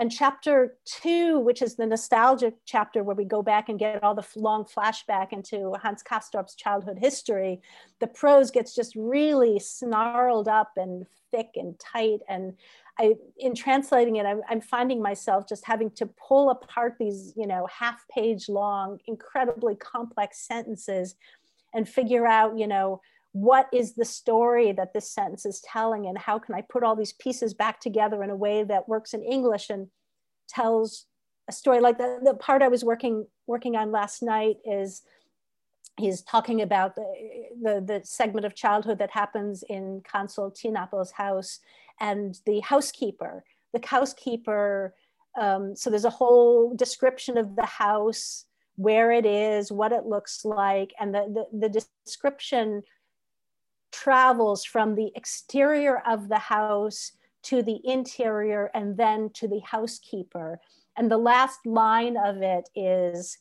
and 0.00 0.10
chapter 0.10 0.78
two, 0.86 1.38
which 1.40 1.60
is 1.60 1.76
the 1.76 1.84
nostalgic 1.84 2.54
chapter 2.64 3.02
where 3.02 3.14
we 3.14 3.26
go 3.26 3.42
back 3.42 3.68
and 3.68 3.78
get 3.78 4.02
all 4.02 4.14
the 4.14 4.26
long 4.34 4.64
flashback 4.64 5.34
into 5.34 5.74
Hans 5.74 6.02
Castorp's 6.02 6.54
childhood 6.54 6.98
history, 6.98 7.60
the 7.98 8.06
prose 8.06 8.50
gets 8.50 8.74
just 8.74 8.96
really 8.96 9.58
snarled 9.58 10.48
up 10.48 10.72
and 10.78 11.06
thick 11.30 11.50
and 11.54 11.78
tight. 11.78 12.20
And 12.30 12.54
I, 12.98 13.16
in 13.36 13.54
translating 13.54 14.16
it, 14.16 14.24
I'm, 14.24 14.40
I'm 14.48 14.62
finding 14.62 15.02
myself 15.02 15.46
just 15.46 15.66
having 15.66 15.90
to 15.90 16.06
pull 16.06 16.48
apart 16.48 16.96
these, 16.98 17.34
you 17.36 17.46
know, 17.46 17.68
half 17.70 18.02
page 18.08 18.48
long, 18.48 19.00
incredibly 19.06 19.74
complex 19.74 20.38
sentences 20.38 21.14
and 21.74 21.86
figure 21.86 22.26
out, 22.26 22.58
you 22.58 22.66
know, 22.66 23.02
what 23.32 23.68
is 23.72 23.94
the 23.94 24.04
story 24.04 24.72
that 24.72 24.92
this 24.92 25.10
sentence 25.10 25.46
is 25.46 25.60
telling 25.60 26.06
and 26.06 26.18
how 26.18 26.38
can 26.38 26.54
I 26.54 26.62
put 26.62 26.82
all 26.82 26.96
these 26.96 27.12
pieces 27.12 27.54
back 27.54 27.80
together 27.80 28.22
in 28.24 28.30
a 28.30 28.36
way 28.36 28.64
that 28.64 28.88
works 28.88 29.14
in 29.14 29.22
English 29.22 29.70
and 29.70 29.88
tells 30.48 31.06
a 31.48 31.52
story 31.52 31.80
like 31.80 31.98
the, 31.98 32.18
the 32.22 32.34
part 32.34 32.62
I 32.62 32.68
was 32.68 32.84
working 32.84 33.26
working 33.46 33.76
on 33.76 33.92
last 33.92 34.22
night 34.22 34.56
is 34.64 35.02
he's 35.98 36.22
talking 36.22 36.62
about 36.62 36.94
the, 36.96 37.04
the, 37.62 37.84
the 37.86 38.00
segment 38.04 38.46
of 38.46 38.54
childhood 38.54 38.98
that 38.98 39.10
happens 39.10 39.62
in 39.68 40.02
Consul 40.10 40.50
Tienappel's 40.50 41.12
house 41.12 41.60
and 42.00 42.38
the 42.46 42.60
housekeeper. 42.60 43.44
The 43.72 43.80
housekeeper, 43.84 44.94
um, 45.38 45.76
so 45.76 45.90
there's 45.90 46.04
a 46.04 46.10
whole 46.10 46.74
description 46.74 47.36
of 47.38 47.54
the 47.54 47.66
house, 47.66 48.46
where 48.76 49.12
it 49.12 49.26
is, 49.26 49.70
what 49.70 49.92
it 49.92 50.06
looks 50.06 50.44
like, 50.44 50.92
and 50.98 51.14
the, 51.14 51.46
the, 51.52 51.68
the 51.68 51.84
description 52.06 52.82
travels 53.92 54.64
from 54.64 54.94
the 54.94 55.10
exterior 55.14 56.02
of 56.06 56.28
the 56.28 56.38
house 56.38 57.12
to 57.42 57.62
the 57.62 57.80
interior 57.84 58.70
and 58.74 58.96
then 58.96 59.30
to 59.30 59.48
the 59.48 59.60
housekeeper. 59.60 60.60
And 60.96 61.10
the 61.10 61.18
last 61.18 61.64
line 61.64 62.16
of 62.16 62.42
it 62.42 62.68
is 62.74 63.38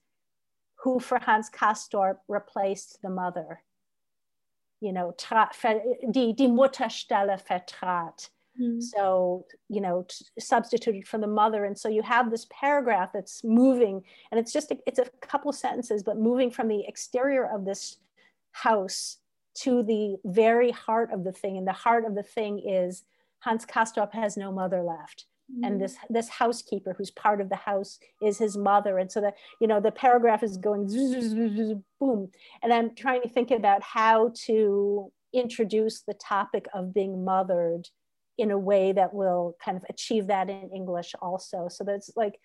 who 0.84 1.00
for 1.00 1.20
Hans 1.20 1.50
Castorp 1.50 2.18
replaced 2.28 3.02
the 3.02 3.10
mother. 3.10 3.62
You 4.80 4.94
know, 4.94 5.14
die, 5.18 5.46
die 6.12 6.48
Mutterstelle 6.48 7.38
vertrat. 7.46 8.30
Mm. 8.60 8.82
So, 8.82 9.46
you 9.68 9.82
know, 9.82 10.06
substituted 10.40 11.08
for 11.08 11.18
the 11.18 11.28
mother. 11.28 11.66
And 11.66 11.78
so 11.78 11.90
you 11.90 12.02
have 12.02 12.32
this 12.32 12.48
paragraph 12.50 13.12
that's 13.14 13.44
moving, 13.44 14.04
and 14.32 14.40
it's 14.40 14.54
just, 14.54 14.72
a, 14.72 14.78
it's 14.86 15.00
a 15.00 15.10
couple 15.22 15.52
sentences, 15.52 16.04
but 16.04 16.18
moving 16.18 16.50
from 16.50 16.68
the 16.70 16.86
exterior 16.88 17.46
of 17.46 17.66
this 17.66 17.98
house 18.52 19.18
to 19.64 19.84
the 19.84 20.18
very 20.26 20.72
heart 20.72 21.12
of 21.12 21.24
the 21.24 21.32
thing. 21.32 21.58
And 21.58 21.68
the 21.68 21.74
heart 21.74 22.06
of 22.06 22.16
the 22.16 22.24
thing 22.24 22.60
is 22.60 23.04
Hans 23.40 23.66
Castorp 23.66 24.14
has 24.14 24.38
no 24.38 24.52
mother 24.52 24.84
left. 24.84 25.26
Mm-hmm. 25.52 25.64
And 25.64 25.82
this 25.82 25.98
this 26.10 26.30
housekeeper 26.30 26.94
who's 26.98 27.12
part 27.12 27.42
of 27.42 27.50
the 27.50 27.56
house 27.56 28.00
is 28.22 28.38
his 28.38 28.56
mother. 28.58 29.00
And 29.00 29.12
so 29.12 29.22
that, 29.22 29.36
you 29.60 29.68
know, 29.68 29.80
the 29.80 29.92
paragraph 29.92 30.44
is 30.44 30.58
going 30.58 30.88
boom. 32.00 32.30
And 32.62 32.74
I'm 32.74 32.96
trying 32.96 33.22
to 33.24 33.30
think 33.30 33.52
about 33.52 33.82
how 33.82 34.32
to 34.46 35.12
introduce 35.34 36.02
the 36.02 36.14
topic 36.14 36.68
of 36.74 36.94
being 36.94 37.24
mothered 37.24 37.88
in 38.38 38.52
a 38.52 38.58
way 38.58 38.92
that 38.94 39.14
will 39.14 39.56
kind 39.64 39.76
of 39.76 39.84
achieve 39.90 40.28
that 40.28 40.50
in 40.50 40.70
English 40.74 41.14
also. 41.22 41.68
So 41.70 41.84
that's 41.84 42.12
like 42.16 42.40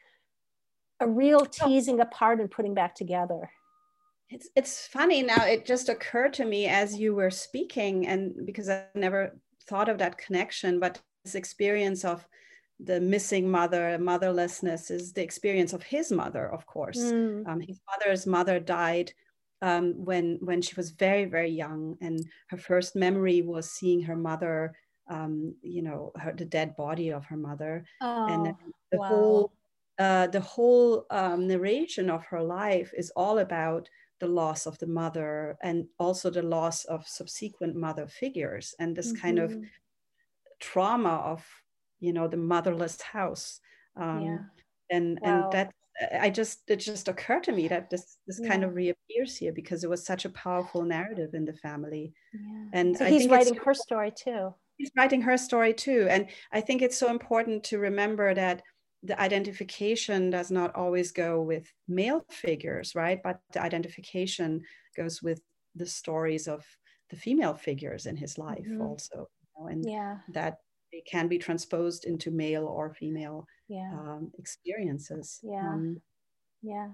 a 1.00 1.08
real 1.08 1.40
teasing 1.40 2.00
apart 2.00 2.40
and 2.40 2.50
putting 2.50 2.74
back 2.74 2.94
together. 2.94 3.50
It's 4.30 4.48
it's 4.56 4.86
funny 4.86 5.22
now. 5.22 5.44
It 5.44 5.66
just 5.66 5.88
occurred 5.88 6.32
to 6.34 6.44
me 6.44 6.66
as 6.66 6.98
you 6.98 7.14
were 7.14 7.30
speaking, 7.30 8.06
and 8.06 8.46
because 8.46 8.68
I 8.68 8.84
never 8.94 9.38
thought 9.68 9.88
of 9.88 9.98
that 9.98 10.18
connection, 10.18 10.80
but 10.80 11.00
this 11.24 11.34
experience 11.34 12.04
of 12.04 12.26
the 12.80 13.00
missing 13.00 13.50
mother, 13.50 13.96
motherlessness 14.00 14.90
is 14.90 15.12
the 15.12 15.22
experience 15.22 15.72
of 15.72 15.82
his 15.82 16.10
mother, 16.10 16.50
of 16.50 16.66
course. 16.66 16.98
Mm. 16.98 17.46
Um, 17.46 17.60
his 17.60 17.80
mother's 17.90 18.26
mother 18.26 18.58
died 18.58 19.12
um, 19.62 19.94
when 20.04 20.38
when 20.40 20.60
she 20.62 20.74
was 20.74 20.90
very 20.90 21.26
very 21.26 21.50
young, 21.50 21.96
and 22.00 22.24
her 22.48 22.56
first 22.58 22.96
memory 22.96 23.42
was 23.42 23.70
seeing 23.70 24.02
her 24.02 24.16
mother, 24.16 24.74
um, 25.08 25.54
you 25.62 25.82
know, 25.82 26.12
her, 26.16 26.32
the 26.32 26.44
dead 26.44 26.76
body 26.76 27.10
of 27.10 27.24
her 27.26 27.36
mother, 27.36 27.84
oh, 28.00 28.26
and 28.26 28.54
the 28.90 28.98
wow. 28.98 29.08
whole 29.08 29.52
uh, 29.98 30.26
the 30.28 30.40
whole 30.40 31.06
um, 31.10 31.46
narration 31.46 32.10
of 32.10 32.24
her 32.24 32.42
life 32.42 32.92
is 32.96 33.12
all 33.14 33.38
about 33.38 33.88
the 34.24 34.30
loss 34.30 34.66
of 34.66 34.78
the 34.78 34.86
mother 34.86 35.56
and 35.62 35.86
also 35.98 36.30
the 36.30 36.42
loss 36.42 36.84
of 36.86 37.06
subsequent 37.06 37.76
mother 37.76 38.06
figures 38.06 38.74
and 38.78 38.96
this 38.96 39.12
mm-hmm. 39.12 39.20
kind 39.20 39.38
of 39.38 39.50
mm-hmm. 39.50 39.64
trauma 40.60 41.16
of 41.32 41.44
you 42.00 42.12
know 42.12 42.26
the 42.26 42.36
motherless 42.36 43.00
house 43.02 43.60
um, 43.96 44.20
yeah. 44.24 44.38
and 44.96 45.18
wow. 45.20 45.28
and 45.28 45.52
that 45.52 45.74
I 46.20 46.30
just 46.30 46.62
it 46.68 46.76
just 46.76 47.08
occurred 47.08 47.44
to 47.44 47.52
me 47.52 47.68
that 47.68 47.90
this 47.90 48.16
this 48.26 48.40
yeah. 48.42 48.48
kind 48.48 48.64
of 48.64 48.74
reappears 48.74 49.36
here 49.36 49.52
because 49.52 49.84
it 49.84 49.90
was 49.90 50.04
such 50.04 50.24
a 50.24 50.30
powerful 50.30 50.82
narrative 50.82 51.34
in 51.34 51.44
the 51.44 51.52
family. 51.52 52.12
Yeah. 52.32 52.64
And 52.72 52.96
so 52.96 53.04
he's 53.04 53.28
writing 53.28 53.56
her 53.56 53.74
story 53.74 54.10
too. 54.10 54.54
He's 54.76 54.90
writing 54.96 55.22
her 55.22 55.36
story 55.38 55.72
too, 55.72 56.08
and 56.10 56.26
I 56.50 56.60
think 56.60 56.82
it's 56.82 56.98
so 56.98 57.10
important 57.10 57.62
to 57.64 57.78
remember 57.78 58.34
that 58.34 58.62
the 59.04 59.20
identification 59.20 60.30
does 60.30 60.50
not 60.50 60.74
always 60.74 61.12
go 61.12 61.42
with 61.42 61.70
male 61.86 62.24
figures, 62.30 62.94
right? 62.94 63.22
But 63.22 63.40
the 63.52 63.62
identification 63.62 64.62
goes 64.96 65.22
with 65.22 65.40
the 65.74 65.86
stories 65.86 66.48
of 66.48 66.64
the 67.10 67.16
female 67.16 67.54
figures 67.54 68.06
in 68.06 68.16
his 68.16 68.38
life 68.38 68.66
mm-hmm. 68.66 68.80
also, 68.80 69.28
you 69.42 69.48
know, 69.58 69.66
and 69.68 69.84
yeah. 69.86 70.16
that 70.32 70.58
it 70.90 71.04
can 71.04 71.28
be 71.28 71.38
transposed 71.38 72.06
into 72.06 72.30
male 72.30 72.64
or 72.64 72.94
female 72.94 73.46
yeah. 73.68 73.92
um, 73.92 74.30
experiences. 74.38 75.38
Yeah. 75.42 75.68
Um, 75.68 76.00
yeah. 76.62 76.88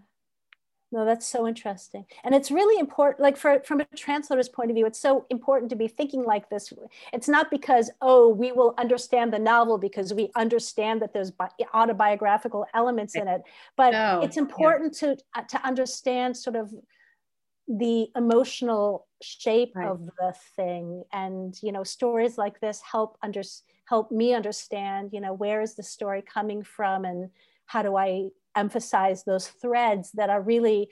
No, 0.92 1.04
that's 1.04 1.26
so 1.26 1.46
interesting. 1.46 2.04
And 2.24 2.34
it's 2.34 2.50
really 2.50 2.80
important, 2.80 3.20
like 3.20 3.36
for, 3.36 3.60
from 3.60 3.80
a 3.80 3.84
translator's 3.94 4.48
point 4.48 4.70
of 4.70 4.74
view, 4.74 4.86
it's 4.86 4.98
so 4.98 5.24
important 5.30 5.70
to 5.70 5.76
be 5.76 5.86
thinking 5.86 6.24
like 6.24 6.50
this. 6.50 6.72
It's 7.12 7.28
not 7.28 7.48
because, 7.48 7.92
oh, 8.02 8.28
we 8.28 8.50
will 8.50 8.74
understand 8.76 9.32
the 9.32 9.38
novel 9.38 9.78
because 9.78 10.12
we 10.12 10.30
understand 10.34 11.00
that 11.02 11.12
there's 11.12 11.30
bi- 11.30 11.48
autobiographical 11.74 12.66
elements 12.74 13.14
in 13.14 13.28
it, 13.28 13.42
but 13.76 13.92
no. 13.92 14.20
it's 14.20 14.36
important 14.36 14.98
yeah. 15.00 15.14
to, 15.14 15.22
uh, 15.36 15.42
to 15.42 15.64
understand 15.64 16.36
sort 16.36 16.56
of 16.56 16.74
the 17.68 18.08
emotional 18.16 19.06
shape 19.22 19.76
right. 19.76 19.86
of 19.86 20.06
the 20.18 20.34
thing. 20.56 21.04
And, 21.12 21.56
you 21.62 21.70
know, 21.70 21.84
stories 21.84 22.36
like 22.36 22.58
this 22.58 22.80
help 22.80 23.16
under, 23.22 23.42
help 23.84 24.10
me 24.10 24.34
understand, 24.34 25.10
you 25.12 25.20
know, 25.20 25.34
where 25.34 25.60
is 25.60 25.76
the 25.76 25.84
story 25.84 26.20
coming 26.20 26.64
from 26.64 27.04
and 27.04 27.30
how 27.66 27.82
do 27.82 27.94
I 27.94 28.30
emphasize 28.56 29.24
those 29.24 29.48
threads 29.48 30.10
that 30.12 30.30
are 30.30 30.40
really 30.40 30.88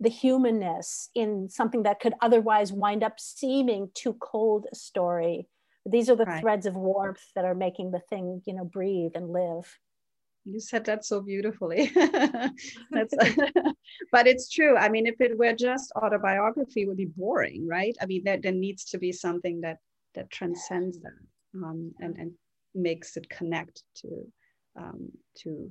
the 0.00 0.08
humanness 0.08 1.10
in 1.14 1.48
something 1.48 1.82
that 1.84 2.00
could 2.00 2.14
otherwise 2.20 2.72
wind 2.72 3.02
up 3.02 3.18
seeming 3.18 3.90
too 3.94 4.14
cold 4.14 4.66
a 4.72 4.74
story. 4.74 5.46
These 5.86 6.08
are 6.08 6.16
the 6.16 6.24
right. 6.24 6.40
threads 6.40 6.66
of 6.66 6.76
warmth 6.76 7.22
that 7.34 7.44
are 7.44 7.54
making 7.54 7.90
the 7.90 8.00
thing, 8.10 8.42
you 8.46 8.54
know, 8.54 8.64
breathe 8.64 9.12
and 9.14 9.30
live. 9.30 9.78
You 10.46 10.60
said 10.60 10.84
that 10.86 11.04
so 11.04 11.20
beautifully. 11.20 11.90
That's, 11.94 13.14
but 14.12 14.26
it's 14.26 14.50
true. 14.50 14.76
I 14.76 14.88
mean, 14.88 15.06
if 15.06 15.20
it 15.20 15.38
were 15.38 15.54
just 15.54 15.92
autobiography, 15.96 16.82
it 16.82 16.88
would 16.88 16.96
be 16.96 17.06
boring, 17.06 17.66
right? 17.66 17.96
I 18.00 18.06
mean, 18.06 18.24
there, 18.24 18.38
there 18.38 18.52
needs 18.52 18.84
to 18.86 18.98
be 18.98 19.12
something 19.12 19.60
that 19.62 19.78
that 20.14 20.30
transcends 20.30 21.00
that 21.00 21.12
um, 21.56 21.92
and 22.00 22.16
and 22.16 22.32
makes 22.74 23.16
it 23.16 23.28
connect 23.30 23.82
to 23.96 24.08
um, 24.78 25.10
to 25.38 25.70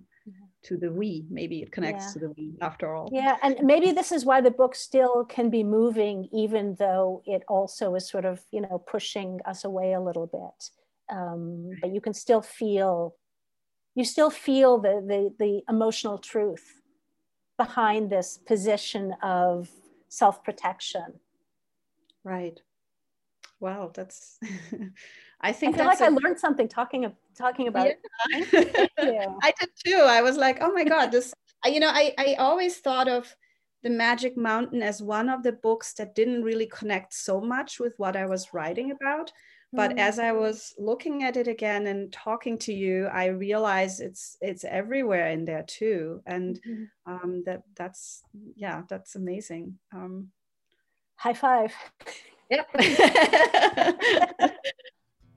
to 0.63 0.77
the 0.77 0.91
we. 0.91 1.25
Maybe 1.29 1.61
it 1.61 1.71
connects 1.71 2.05
yeah. 2.05 2.13
to 2.13 2.19
the 2.19 2.29
we 2.37 2.53
after 2.61 2.95
all. 2.95 3.09
Yeah 3.11 3.37
and 3.41 3.57
maybe 3.61 3.91
this 3.91 4.11
is 4.11 4.25
why 4.25 4.41
the 4.41 4.51
book 4.51 4.75
still 4.75 5.25
can 5.25 5.49
be 5.49 5.63
moving 5.63 6.29
even 6.31 6.75
though 6.79 7.21
it 7.25 7.43
also 7.47 7.95
is 7.95 8.09
sort 8.09 8.25
of 8.25 8.41
you 8.51 8.61
know 8.61 8.83
pushing 8.87 9.39
us 9.45 9.65
away 9.65 9.93
a 9.93 10.01
little 10.01 10.27
bit. 10.27 10.69
Um, 11.15 11.71
but 11.81 11.93
you 11.93 12.01
can 12.01 12.13
still 12.13 12.41
feel 12.41 13.15
you 13.95 14.05
still 14.05 14.29
feel 14.29 14.79
the, 14.79 15.03
the 15.05 15.33
the 15.37 15.61
emotional 15.69 16.17
truth 16.17 16.81
behind 17.57 18.09
this 18.09 18.37
position 18.37 19.13
of 19.21 19.69
self-protection. 20.07 21.19
Right. 22.23 22.61
Wow 23.59 23.91
that's 23.93 24.39
i 25.43 25.51
think 25.51 25.75
i 25.75 25.77
feel 25.77 25.85
like 25.85 25.99
a, 25.99 26.05
I 26.05 26.09
learned 26.09 26.39
something 26.39 26.67
talking 26.67 27.05
of 27.05 27.13
talking 27.37 27.67
about 27.67 27.87
yeah. 27.87 27.93
it 28.39 29.29
i 29.43 29.53
did 29.59 29.69
too 29.85 30.01
i 30.01 30.21
was 30.21 30.37
like 30.37 30.57
oh 30.61 30.71
my 30.71 30.83
god 30.83 31.11
this 31.11 31.33
you 31.65 31.79
know 31.79 31.89
i 31.89 32.13
i 32.17 32.35
always 32.39 32.77
thought 32.77 33.07
of 33.07 33.35
the 33.83 33.89
magic 33.89 34.37
mountain 34.37 34.81
as 34.81 35.01
one 35.01 35.29
of 35.29 35.43
the 35.43 35.51
books 35.51 35.93
that 35.93 36.15
didn't 36.15 36.43
really 36.43 36.67
connect 36.67 37.13
so 37.13 37.39
much 37.39 37.79
with 37.79 37.93
what 37.97 38.15
i 38.15 38.25
was 38.25 38.53
writing 38.53 38.91
about 38.91 39.31
but 39.73 39.91
mm-hmm. 39.91 39.99
as 39.99 40.19
i 40.19 40.31
was 40.31 40.73
looking 40.77 41.23
at 41.23 41.37
it 41.37 41.47
again 41.47 41.87
and 41.87 42.11
talking 42.13 42.57
to 42.57 42.73
you 42.73 43.07
i 43.07 43.25
realized 43.25 44.01
it's 44.01 44.37
it's 44.41 44.63
everywhere 44.63 45.29
in 45.29 45.45
there 45.45 45.63
too 45.63 46.21
and 46.25 46.61
mm-hmm. 46.67 47.11
um, 47.11 47.43
that 47.45 47.63
that's 47.75 48.23
yeah 48.55 48.83
that's 48.87 49.15
amazing 49.15 49.77
um, 49.93 50.29
high 51.15 51.33
five 51.33 51.73
Yep. 52.49 52.67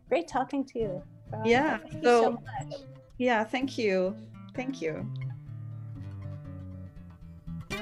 Great 0.08 0.28
talking 0.28 0.64
to 0.64 0.78
you. 0.78 1.02
yeah. 1.44 1.78
Thank 1.78 2.04
so, 2.04 2.42
so 2.70 2.86
yeah, 3.18 3.44
thank 3.44 3.78
you. 3.78 4.16
Thank 4.54 4.80
you. 4.80 5.08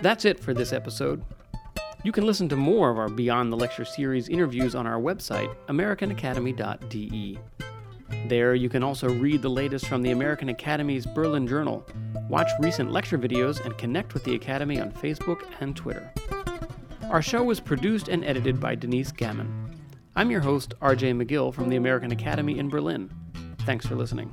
That's 0.03 0.25
it 0.25 0.41
for 0.41 0.53
this 0.55 0.73
episode. 0.73 1.25
You 2.03 2.13
can 2.13 2.27
listen 2.27 2.49
to 2.51 2.57
more 2.57 2.91
of 2.91 2.99
our 2.99 3.09
Beyond 3.09 3.51
the 3.51 3.57
Lecture 3.57 3.85
series 3.85 4.29
interviews 4.29 4.75
on 4.75 4.87
our 4.87 5.01
website, 5.01 5.55
AmericanAcademy.de. 5.69 7.39
There, 8.29 8.55
you 8.55 8.69
can 8.69 8.83
also 8.83 9.09
read 9.09 9.41
the 9.41 9.49
latest 9.49 9.87
from 9.87 10.03
the 10.03 10.11
American 10.11 10.51
Academy's 10.51 11.07
Berlin 11.07 11.47
Journal, 11.47 11.87
watch 12.29 12.51
recent 12.61 12.93
lecture 12.93 13.19
videos, 13.19 13.65
and 13.65 13.77
connect 13.79 14.13
with 14.13 14.25
the 14.25 14.35
Academy 14.35 14.79
on 14.81 14.93
Facebook 14.93 15.45
and 15.61 15.75
Twitter. 15.75 16.13
Our 17.11 17.23
show 17.23 17.43
was 17.43 17.61
produced 17.61 18.09
and 18.09 18.25
edited 18.25 18.61
by 18.61 18.75
Denise 18.75 19.13
Gammon. 19.13 19.64
I'm 20.17 20.31
your 20.31 20.43
host, 20.43 20.75
RJ 20.81 21.21
Magill 21.21 21.53
from 21.53 21.69
the 21.69 21.77
American 21.77 22.13
Academy 22.13 22.57
in 22.59 22.69
Berlin. 22.69 23.11
Thanks 23.63 23.85
for 23.85 23.97
listening. 23.97 24.31